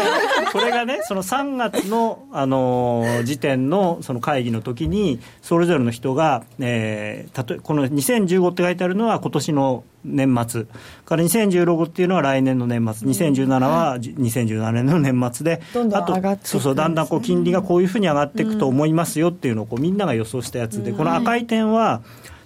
[0.51, 10.66] これがね、その3月のあの時点のその会議の時にそれぞれの人が、えー、たとこの2015って書いてあるのは今年の年末。
[11.06, 13.08] から2016っていうのは来年の年末。
[13.08, 15.62] 2017は2017年の年末で、
[15.93, 22.01] あとそうそうだんだんこう金利がこういうふうに上がっていくと思いますよっていうのをこうみんなが予想したやつで、この赤い点は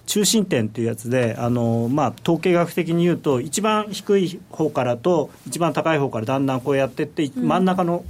[0.06, 8.04] 中心点っていうやつであの、まあ、統計学的に言うと一番低い方からと一番高い方からだんだんこうやっていって真ん中の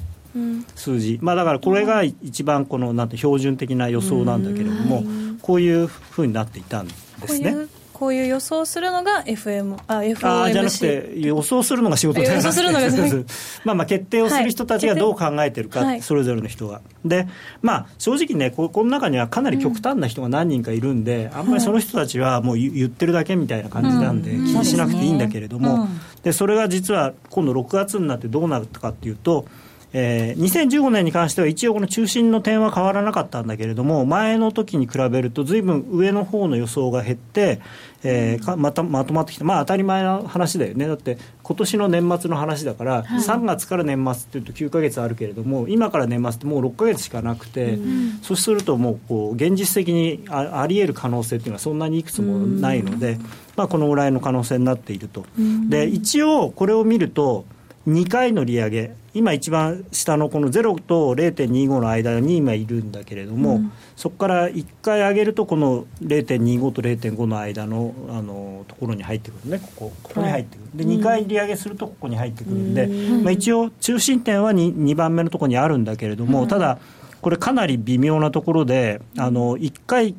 [0.77, 5.03] 数字、まあ、だからこれが一番このなんて標準的な予想なんだけれども、
[5.43, 7.51] こういうふうになっていたんですね。
[7.53, 7.69] こういう
[8.11, 12.87] 予想するのが FM あ FOMC あじゃなくて予想するのが仕事予想するのが
[13.65, 16.81] まあまあ決定をする人たちがどう考えてるか、はい、それぞれの人が。
[17.05, 17.27] で
[17.63, 25.89] まあ正直ねここの中にはかなり極端な人が何人かいるんで、うん、あんまりその人たちはもう言ってるだけみたいな感じなんで、気にしなくていいんだけれども、
[26.23, 29.47] でそれが実は今度6月になってどうなるかっていうと
[29.93, 37.61] えー、2015年に関しては一応この中心の点は変わらなかったんだけれども前の時に比べるとずいぶん上の方の予想が減って、
[38.05, 39.45] えー、かまたまとまってきた。
[39.45, 40.86] まあ当たり前の話だよね。
[40.86, 53.22] だって今年の年末の話だから、はい、3月から年末っていうと9か月あるけれども今から年末ってもう6か月しかなくて、うん、そうするともうこう現実的にああり得る可能性っていうのはそんなにいくつもないので、うん、
[53.57, 55.26] まあ、このぐらいの可能性になっていると。
[55.38, 57.45] うん、で一応これを見ると
[57.89, 59.01] 2回の利上げ。
[59.12, 69.59] 今一番下のこの0と0.25の間に今いるんだけれども、うん、そこから1回上げるとこの0.25と0.5の間のあのところに入ってくるね。
[69.59, 76.78] ここここに入ってくる、で2回利上げするとここに入ってくるんで、うん、まあ、一応中心点は 2, 2番目のところにあるんだけれども、うん、ただ
[77.20, 80.14] これかなり微妙なところであの1回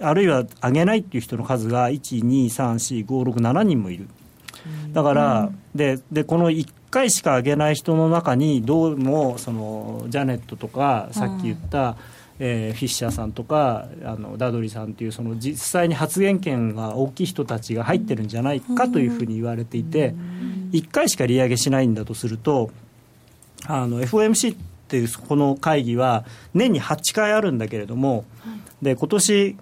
[0.00, 4.08] あるいは上げないっていう人の数が1 2 3 4 5 6 7人もいる。
[4.92, 11.96] だから、ででこの1回しか上げない人の中にどうもそのジャネットとかさっき言った、
[12.38, 20.14] えー、フィッシャーさんとかあのダドリさんっていうその実際に発言権が大きい人たちが入ってるんじゃないかというふうに言われていて、
[20.72, 22.70] 1回しか利上げしないんだとすると
[23.66, 28.26] あの FOMC っていうこの会議は年に8回あるんだけれども、
[28.82, 29.56] で今年、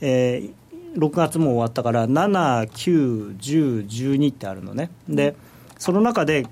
[0.00, 4.90] えー、6月も終わったから7、9、10、12ってあるのね。
[5.08, 5.36] で
[5.78, 6.46] その中で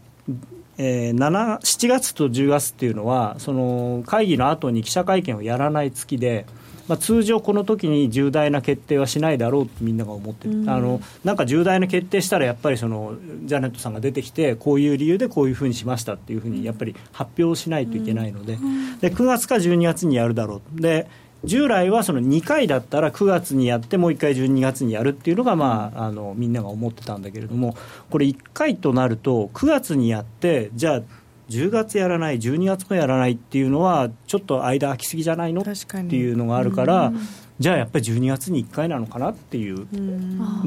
[0.79, 6.47] えー、7, 7月と10月っていうのはその会議の後に記者会見をやらない月で、
[6.87, 18.57] まあ、通常この時に重大な決定はしないだろうってみんなが思ってる、うん、あのなんか重大な決定したらやっぱりそのジャネットさんが出てきてこういう理由でこういうふうにしましたっていうふうにやっぱり発表しないといけないので,、
[19.01, 20.81] で9月か12月にやるだろう。
[20.81, 21.09] で
[21.45, 27.76] 従来はその2回だったら9月にやってもう1回12月にやるっていうのが、まあ、あのみんなが思ってたんだけれども
[28.11, 31.03] これ1回となると9月にやってじゃあ
[31.49, 35.62] 10月やらない12月もやらないっていうのはちょっと間空きすぎじゃないの？
[35.62, 37.11] っていうのがあるから、
[37.59, 39.86] じゃあやっぱり12月に1回なのかなっていう。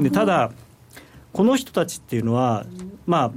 [0.02, 0.50] でただ
[1.32, 2.66] この人たちっていうのは
[3.06, 3.32] まあ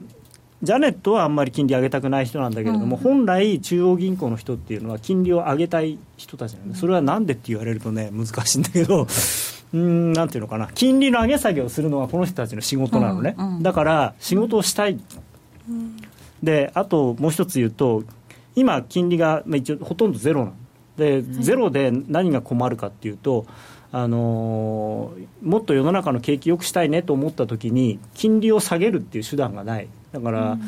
[0.66, 9.08] ジャネットはあんまり金利上げたくない人なんだけれども、うん、本来、中央銀行の人っていうのは金利を上げたい人たちなんで、それはなんでって言われるとね、難しいんだけど、
[9.74, 15.00] うんなんていうのかな、金利の上げ下げをするのはこの人たちの仕事なのね、うんうん、だから仕事をしたい、
[15.70, 15.98] うん、
[16.44, 18.04] であともう一つ言うと、
[18.56, 20.54] 今、金利が、まあ、一応ほとんどゼロなの。
[20.98, 23.46] で、ゼロで何が困るかっていうと、
[23.92, 29.88] あのー、もっと世の中の景気よくしたいねと思ったときに、金利を下げるっていう手段がない。
[30.16, 30.62] だから、うん、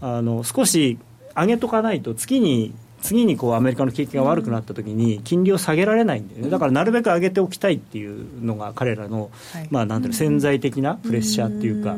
[0.00, 0.98] あの少し
[1.36, 9.30] 上げとかないと月に次にこうアメリカの景気が悪くなったときに金利を下げられないんで、ね、だからなるべく上げておきたいっていうのが彼らの、
[9.70, 11.96] まあ、なんていうの潜在的なプレッシャーっていうか。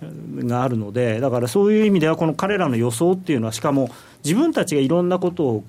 [0.00, 3.90] があるのでだからそういう意味ではこの彼らの予想っていうのはしかも
[4.24, 5.64] 自分たちがいろんなことを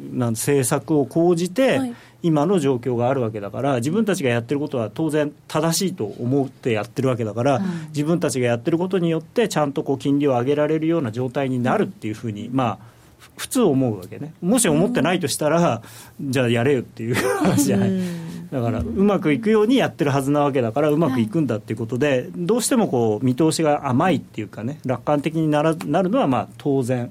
[0.00, 1.78] なん政策を講じて、
[2.26, 12.96] 今の状況があるわけだから自分たちがやってることは当然正しいと思ってやってるわけだから、うん、自分たちがやってることによってちゃんとこう金利を上げられるような状態になるっていうふうに、まあ
[13.36, 14.32] 普通思うわけね。
[14.40, 15.82] もし思ってないとしたら、
[16.20, 17.90] うん、じゃあやれよっていう 話じゃない。
[18.50, 27.10] だからうまくいくようにやってるはずなわけだからうまくいくんだっていうことでどうしてもこう見通しが甘いっていうかね楽観的にならなるのはまあ当然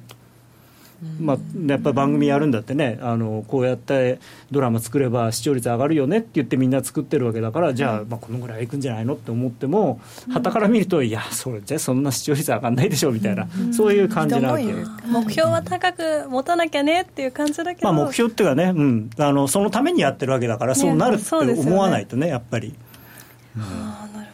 [1.19, 1.37] まあ、
[1.67, 2.99] やっぱり番組やるんだってね。
[3.01, 4.19] あのこうやって
[4.51, 9.99] ドラマ作れば視聴率上がるよねって言ってみんな作ってるわけだからじゃあ,、まあこのぐらいいくんじゃないのって思っても
[10.29, 14.65] はたから見るといやそれじゃそんな視聴率上がんないでしょみたいな、そういう感じなわけ。
[15.07, 22.75] 目標は高く持たなきゃねっていう感じだけど、まあ、目標っていうかね、うん、あのそのためにやってるわけだからそうなるって思わないとねやっぱり。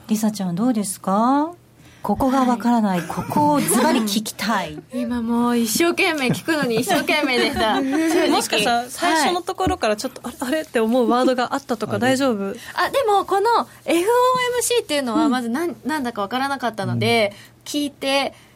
[0.07, 1.53] りさちゃんどうですか？
[2.01, 4.81] ここがわからない、はい、ここをズバリ聞きたい。
[4.93, 7.79] 今もう一生懸命聞くのに一生懸命でした。
[8.31, 10.51] もしかしたら最初のところからちょっと、はい、あれ？
[10.51, 10.61] あれ？
[10.61, 12.55] って思うワードがあったとか大丈夫？
[12.73, 17.33] あでもこの FOMC っていうのはまず何,、なんだかわからなかったので、
[17.65, 18.50] 聞いてあ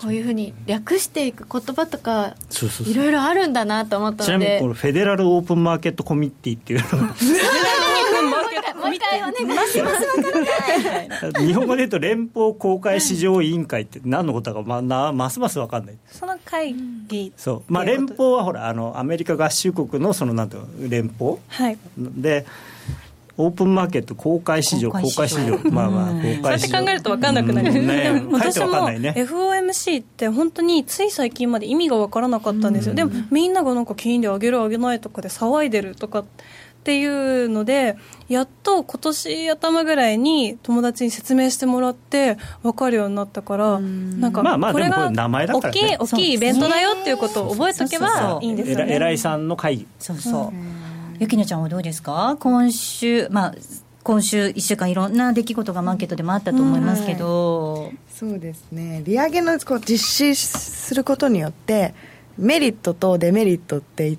[0.00, 2.34] こういうふうに略していく言葉とか
[2.86, 4.44] いろいろあるんだなと思ったので。
[4.46, 7.06] ちなみにこのフェデラルオープンマーケットコミッティっていうの
[8.76, 15.98] もう一回お願いします日本語で言うと連邦公開市場委員会って何のことか、まあ、なますます分かんない。
[16.06, 16.74] その会
[17.08, 22.46] 議そう、まあ、連邦はほらあのアメリカ合衆国のそのなんていうの連邦、はい、で
[23.38, 25.58] オープンマーケット公開市場公開市場。
[25.70, 26.40] まあまあ公開市場。
[26.42, 36.24] そうやって考えると分かんなくなる、ね、私も FOMC って本当につい最近まで意味が分からなかったんですよ、でもみんながなんか金利上げる上げないとかで騒いでるとかっ
[36.86, 37.96] ていうので
[38.28, 48.94] やっと今年頭ぐらいに友達に説明してもらって分かるようになったからなんかこれが大きい大きいイベントだよっていうことを覚えとけばいいんですよね。
[48.94, 49.86] 偉いさんの会議。
[49.98, 52.36] そうそうゆきのちゃんはどうですか？
[52.40, 53.54] 今週まあ
[54.02, 59.02] 今週1週間いろんな出来事がマーケットでもあったと思いますけど、そうですね。
[59.04, 61.94] 利上げのこう実施することによって
[62.36, 64.18] メリットとデメリットって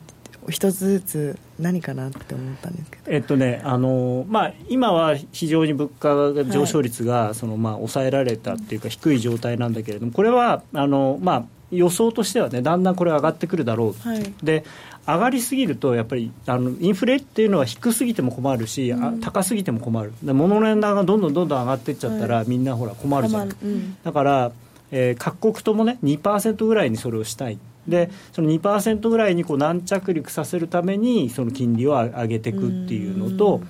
[0.49, 14.63] 一つずつ何かなって思ったんですけど、えっとねあのまあ、今は非常に物価上昇率がその、まあ、抑えられたっていうか、低い状態なんだけれども、これはあの、まあ、予想としてはね、だんだんこれ上がってくるだろう、はい、で
[15.07, 23.49] 上がりすぎると、やっぱりあのインフレっていうのは低すぎても困るし、うん、高すぎても困る、物の値段がどんどんどんどん上がっていっちゃったら、はい、みんなほら困るじゃん。
[23.49, 24.51] うん、だから、
[24.91, 27.57] えー、各国ともね、2%ぐらいにそれをしたい。
[27.87, 33.61] でその2%ぐらいにこう軟着陸させるためにその金利を上げていくっていうのと。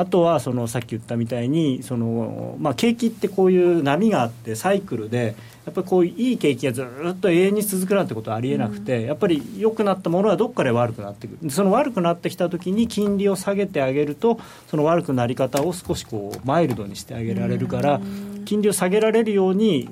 [0.00, 5.34] あとはそのさっき言ったみたいにその、まあ、景気ってこういう波があってサイクルで
[5.66, 14.40] やっぱりこういい景気がずっと永遠に続くなんてことはありえなくて、やっぱり良くなったものはどっかで悪くなってくるその悪くなってきた時に金利を下げてあげると
[14.70, 18.00] その悪くなり方を少しこうマイルドにしてあげられるから
[18.46, 19.86] 金利を下げられるように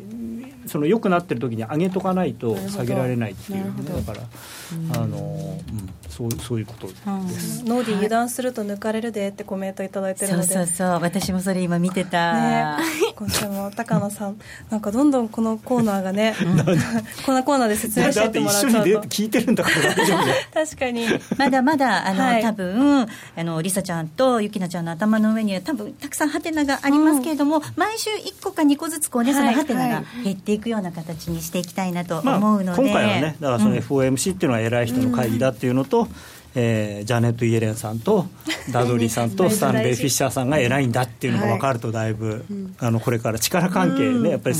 [0.68, 10.48] その良くなってる時に上げとかないと下げられないっていう、ね、だから、あの、うん、そうそういうことです、ノーディ油断すると抜かれるでってコメント頂いてるので。
[10.48, 10.88] そうそうそう。
[11.00, 16.34] 私もそれ今見てた、ね、今週も高野さんなんかどんどんこのコーナーがね
[17.24, 20.20] このコーナーで説明してってもらっちゃうと聞いてるんだから大丈夫。
[20.54, 21.06] 確かに。
[21.36, 23.06] まだまだあの、はい、多分
[23.36, 36.07] あのりさちゃんとゆきなちゃんの頭の上には多分たくさんハテナがありますけれども、うん、毎週1個か2個ずつこうねそのハテナが減っていくような形にしていきたいなと思うので、まあ、今回はねだからその FOMC っていうのは偉い人の会議だっていうのと、うん
[36.54, 38.26] えー、ジャネット・イエレンさんと
[38.72, 42.44] ダドリーさんとスタンレー・フィッシャーさんが偉いんだっていうのが分かるとだいぶ、
[42.78, 44.56] あのこれから力関係ねやっぱり、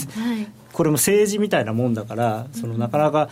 [0.72, 3.28] これも政治みたいなもんだからそのなかなか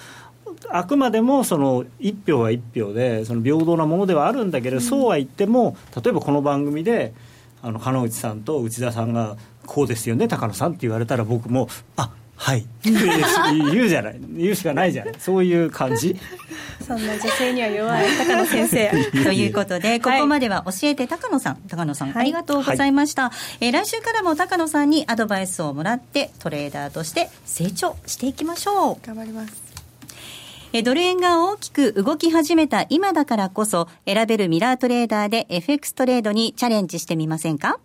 [0.69, 7.15] あくまでもその1票は1票でその平等なものではあるんだけど、そうは言っても例えばこの番組で
[7.63, 9.37] あの金内さんと内田さんが
[9.67, 12.67] こうですよね高野さんって言われたら僕もあはい。
[12.85, 14.21] 言うじゃない。
[14.37, 15.15] 言うしかないじゃない。
[15.19, 16.17] そういう感じ。
[16.87, 18.91] そんな女性には弱い高野先生
[19.25, 21.57] ということでここまでは教えて高野さん。
[21.69, 29.07] 高野さん、はい、ありがとうございました、はい、えー、来週からも高野さんにアドバイスをもらってトレーダーとして成長していきましょう。
[29.07, 29.76] 頑張ります
[30.79, 37.81] えドル円が大きく動き始めた今だからこそ選べるミラートレーダーで FX トレードにチャレンジしてみませんか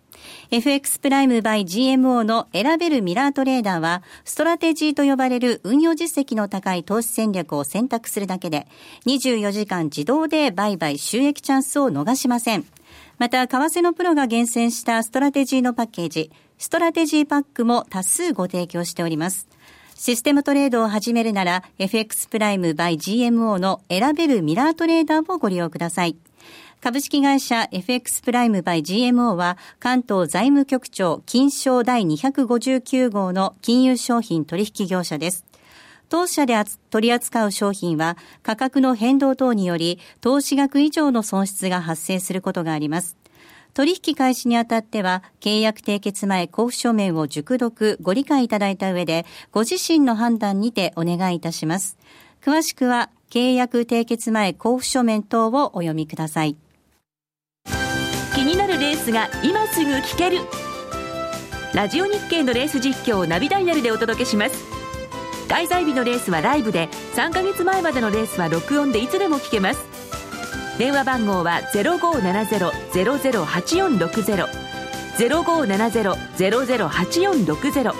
[0.50, 8.66] ？FX プライム by GMO の選べるミラートレーダーは、ストラテジーと呼ばれる運用実績の高い投資戦略を選択するだけで、
[9.06, 12.66] 24時間自動で売買収益チャンスを逃しません。
[13.16, 19.48] また、為替のプロが厳選したストラテジーのパッケージ、ストラテジーパックも多数ご提供しております。
[20.04, 26.16] システムトレードを始めるなら、FX プライム by GMO の選べるミラートレーダーをご利用ください。
[26.80, 35.44] 株式会社 FX プライムバイ GMO は関東財務局長金賞第259号の金融商品取引業者です。
[36.08, 36.56] 当社で
[36.90, 43.16] 取り扱う商品は価格の変動等により投資額以上の損失が発生することがあります。
[43.74, 51.96] 取引開始にあたっては、契約締結前交付書面を熟読、ご理解いただいた上で、ご自身の判断にてお願いいたします。
[52.42, 56.56] 詳しくは、契約締結前交付書面等をお読みください。
[58.34, 60.38] 気になるレースが今すぐ聞ける
[61.74, 64.64] ラジオ日経のレース実況をナビダイヤルでお届けします
[65.48, 69.84] 開催日のレースはライブで3ヶ月前までのレースは録音でいつでも聞けます
[70.78, 74.48] 電話番号は0570-008460
[75.18, 77.92] 0570-008460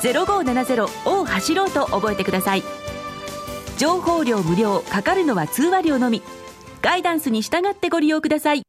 [0.00, 2.62] 0570を走ろうと覚えてください。
[3.78, 6.22] 情報量無料かかるのは通話料のみ。
[6.82, 8.62] ガイダンスに従ってご利用ください。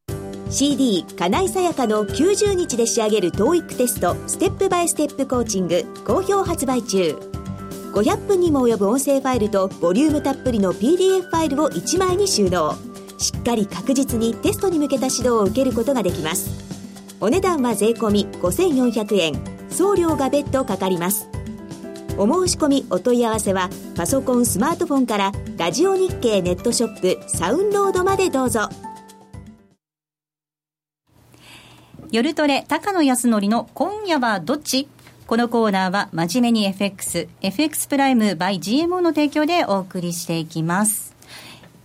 [0.49, 7.17] CD 金井さやかの90日で仕上げる TOEIC テストステップバイステップコーチング好評発売中。
[7.93, 12.75] 500分にも及ぶ音声ファイルとボリュームたっぷりの PDF ファイルを1枚に収納。
[13.17, 16.49] しっかり確実にテストに向けた指導を受けることができます。
[17.19, 19.57] お値段は税込5400円。
[19.69, 21.29] 送料が別途かかります。
[22.17, 28.69] お申し込みお問い合わせはパソコンスマートフォンからラジオ日経ネットショップサウンロードまでどうぞ。
[32.11, 34.87] 夜トレ高野康則の今夜はどっち？
[35.27, 41.13] このコーナーは真面目に FX、FX プライム by GMO の提供でお送りしていきます。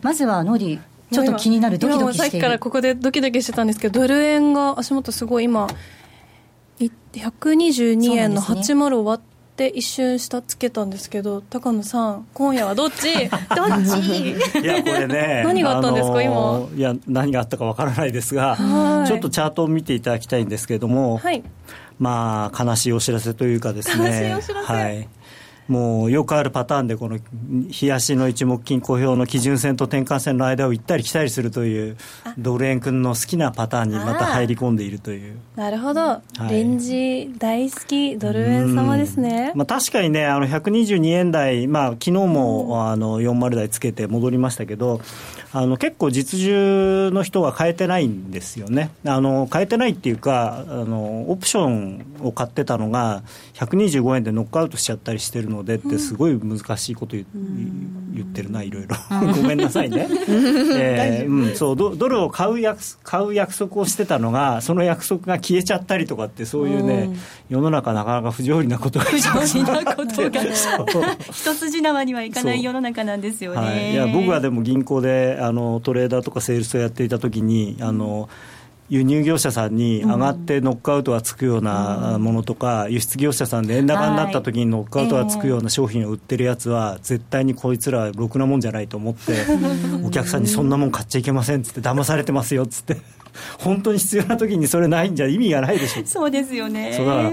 [0.00, 0.78] まずはノリ、
[1.12, 5.68] ちょっと気になるドキドキしてさっきからここでドキドキしてたんですけど、ドル円が足元すごい今、
[7.12, 13.12] 122円の80割っって一瞬下つけたんですけど高野さん今夜はどっち？
[13.54, 14.30] どっち？
[14.30, 16.78] いやこれね何があったんですか、あのー、今？
[16.78, 18.56] いや何があったかわからないですが
[19.06, 21.42] ちょっとチャートを見ていただきたいんですけれども、はい、
[21.98, 24.34] まあ悲しいお知らせというかですね。
[24.64, 25.08] はい
[25.68, 31.96] もうよくあるパターンで、この冷やしの一目金公表の基準線と転換線の間を行ったり来たりするという、
[32.36, 35.36] ドル円君の好きなパターンにまた入り込んでいるという。
[35.56, 39.52] なるほど、はい、レンジ大好き、ドル円様ですね。
[39.54, 45.00] まあ、確かにね、あの122円台、まあ昨日もあの40台つけて戻りましたけど、
[45.54, 53.22] あの結構実需の人は変えてないんですよね、あの変えてないっていうかあの、オプションを買ってたのが、
[53.54, 57.26] 125円でノックアウトしちゃったりしてるのでって、すごい難しいこと言,、
[58.12, 58.96] 言ってるな、いろいろ、
[59.34, 60.08] ごめんなさいね、
[60.74, 67.10] えーうん、そうドルを買う約買う約束をしてたのが、その約束が消えちゃったりとかって、そういうね、
[67.48, 73.56] 世の中、なかなか不条理なことが不条理なことが、 一筋縄にはいかない世の中なんですよね。
[73.58, 78.28] はい、いや僕はでも銀行であのトレーダーとかセールスをやっていたときに、あの
[78.88, 89.46] 輸入業者さんに上がってノックアウトがつくようなものとか、輸出業者さんで円高になったときにノックアウトがつくような商品を売ってるやつは、絶対にこいつらろくなもんじゃないと思って、
[90.04, 92.98] お客さんにそんなもん買っちゃいけませんっつって、騙されてますよっつって、
[93.58, 96.02] 本当に必要なときにそれないんじゃ意味がないでしょ。
[96.04, 96.92] そうですよね。
[96.94, 97.32] そうだから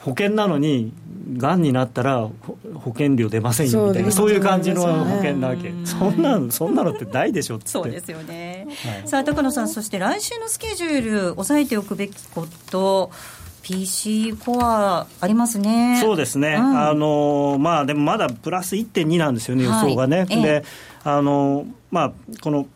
[0.00, 0.92] 保険なのに
[1.34, 2.28] がんになったら
[2.74, 7.68] 保険料出ませんよみたいなそういう感じの保険なわけ、そんなそんなのってないでしょって。
[7.68, 13.10] そうですよね、はい、さあ高野さんそして来週のスケジュール押さえておくべきこと
[13.62, 15.98] PC コアありますね。
[16.00, 20.64] そうですね、うん、あのまあでもまだプラス1.2なんですよね予想がね、はい、で
[21.02, 22.68] あのまあこの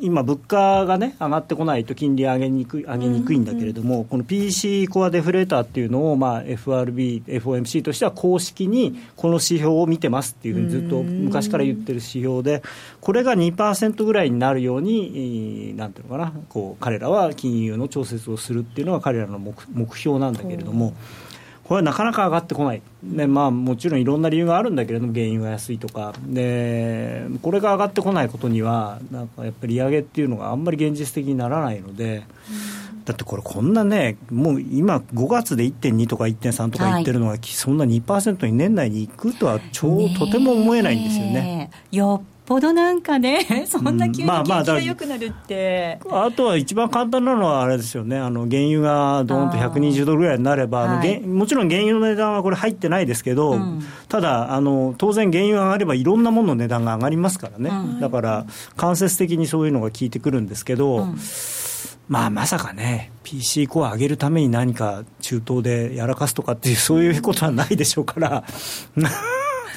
[0.00, 12.62] 今、物価がね、上がってこないと金利上げにくい上げにくいんだけれども、うんうん、この PC コアデフレーターっていうのを、まあ、FRB、FOMC としては公式にこの指標を見てますっていうふうにずっと昔から言ってる指標で、
[13.00, 20.94] これが2%ぐらいになるように、なんていうのかな、こう彼らは金融の調節をするっていうのが彼らの目目標なんだけれども。
[21.70, 32.24] これはなかなか上がってこない、でまあ、もちろんいろんな理由があるんだけれども、原油が安いとかで、これが上がってこないことには、なんかやっぱり利上げっていうのがあんまり現実的にならないので。
[33.04, 41.70] だってこれ、こんなね、もう今、5月で1.2とか1.3とか言ってるのは、はい、そんな2%に年内にいくとは超、とても思えないんですよね。
[41.92, 58.46] よっぽどなんかね、そんな急に景気が良くなるって、まあまあ、あとは一番簡単なのはあれですよね、あの原油がどーんと120ドルぐらいになれば、あのもちろん原油の値段はこれ入ってないですけど、うん、ただあの、当然、原油が上がればいろんなものの値段が上がりますからね、うん、だから
[58.76, 61.16] 間接的にそういうのが効いてくるんですけど、うん、
[62.08, 68.44] まあ、まさかね、PC コア上げるために何か中東でやらかすとかっていう、そういうことはないでしょうから。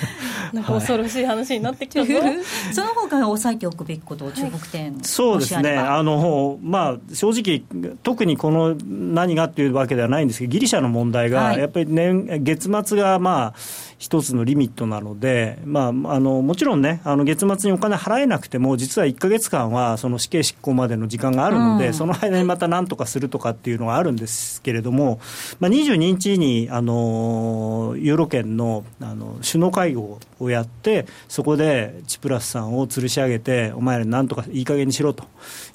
[0.53, 2.37] なんか恐ろしい話になってきたぞ、はい、
[2.71, 5.77] その他押さえておくべきこと注目点、はい、そうですね。
[5.77, 13.59] あの、まあ、正直特にこの何がっていうわけではないんですけどギリシャの問題が、やっぱり年月末がまあ
[14.03, 25.21] 一つのリミットなので、まあ、あのもちろんね、あの月末にお金払えなくても、実は1か月間はその死刑執行までの時間があるので、うん、その間にまたなんとかするとかっていうのがあるんですけれども、
[25.61, 35.23] まあ、22日にあのユーロ圏のあの首脳会合をやって、そこでチプラスさんを吊るし上げて、お前らなんとかいい加減にしろと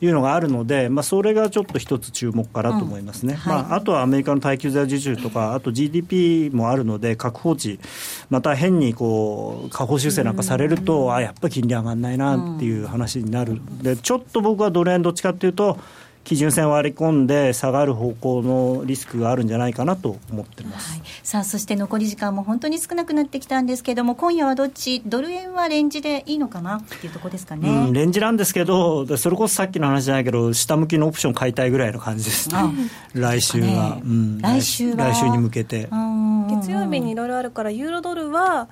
[0.03, 3.33] いうのがあるので、まあ、それがちょっと一つ注目かなと思いますね。
[3.33, 3.39] うん。
[3.39, 7.79] はい、まあ、あとはアメリカの耐久財受注とか、あと GDP もあるので、確放値、
[8.31, 15.79] また変にこう下方修正なんかされると、あやっぱり金利上がらないなっていう話になる、でちょっと僕はドル円どっちかっていうと、
[16.29, 32.57] 基準線を割り込んで下がる方向のリスクがあるんじゃないかなと思ってます、はい、さあそして残り時間も本当に少なくなってきたんですけれども今夜はどっちドル円はレンジでいいのかなっていうところですかね、うん、レンジなんですけどそれこそさっきの話じゃないけど下向きのオプション買いたいぐらいの感じですね。
[33.15, 34.03] 来週は、ね。
[34.05, 34.97] うん、来週は。
[34.97, 35.89] 来週に向けて。
[36.51, 38.69] 月曜日にいろいろあるからユーロドルは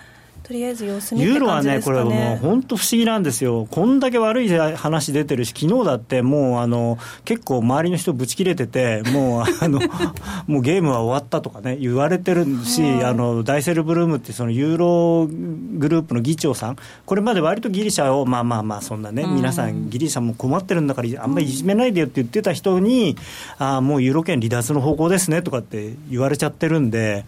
[0.46, 9.80] とりあえず様子見、ね、ユーロはね、これもう本当不思議なんですよ、こんだけ悪い話出てるし、昨日だってもうあの結構、周りの人ぶち切れてて、もうあの
[10.46, 16.76] もうゲームは終わったとかね、言われてるし、あのダイセルブルームってそのユーログループの議長さん、
[17.06, 23.16] これまで割とギリシャを、まあまあまあ、そんなね、皆さん、ギリシャも困ってるんだから、あんまりいじめないでよって言ってた人に、
[23.58, 27.24] あもうユーロ圏離脱の方向ですねとかって言われちゃってるんで。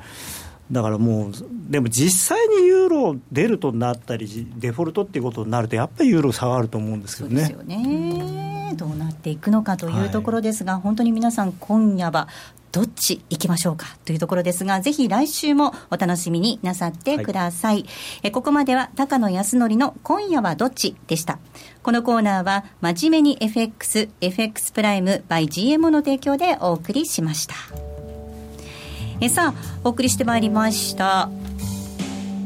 [0.71, 1.33] だからもう、
[1.71, 7.47] でも実際にユーロ出るとなったり、デフォルトっていうことになると、やっぱりユーロ下がると思うんですけどね。
[7.47, 12.29] そうですよねどうなっていくのかというところですが、はい、本当に皆さん、今夜は
[12.71, 17.75] どっち行きましょうかというところですが、ぜひ来週もお楽しみになさってください。
[17.77, 17.87] はい、
[18.25, 21.39] えここまでは高野康則の今夜はどっちでした。
[21.83, 27.55] このコーナーは、真面目に FX、FX プライム by GMO の提供でお送りしました。
[29.21, 31.29] えさあお送りしてまいりました。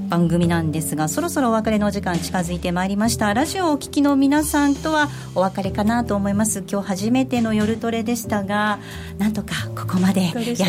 [0.09, 3.32] 番組なんですがそろそろお別れの時間近づいてまいりました。
[3.32, 6.64] ラジオをお聞きの皆さんとはお別れかなと思います。
[6.68, 8.78] 今日初めての夜トレでしたが
[9.18, 10.64] なんとかここまでやってきて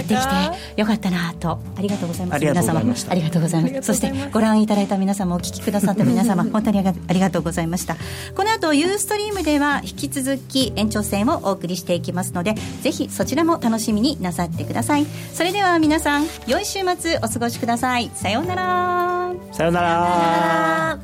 [0.78, 1.60] よかったなと。
[1.76, 2.46] ありがとうございます。
[2.46, 3.82] 皆様ありがとうございます。
[3.82, 7.96] そしてご覧いただいた皆様お聞きくださった皆様本当にありがとうございました。
[8.36, 15.06] この後ユーストリームでは引き続き延長戦をお送りしていきますのでぜひそちらも楽しみになさってください。
[15.34, 18.12] それでは皆さん良い週末お過ごしください。
[18.14, 21.00] さようならさよなら。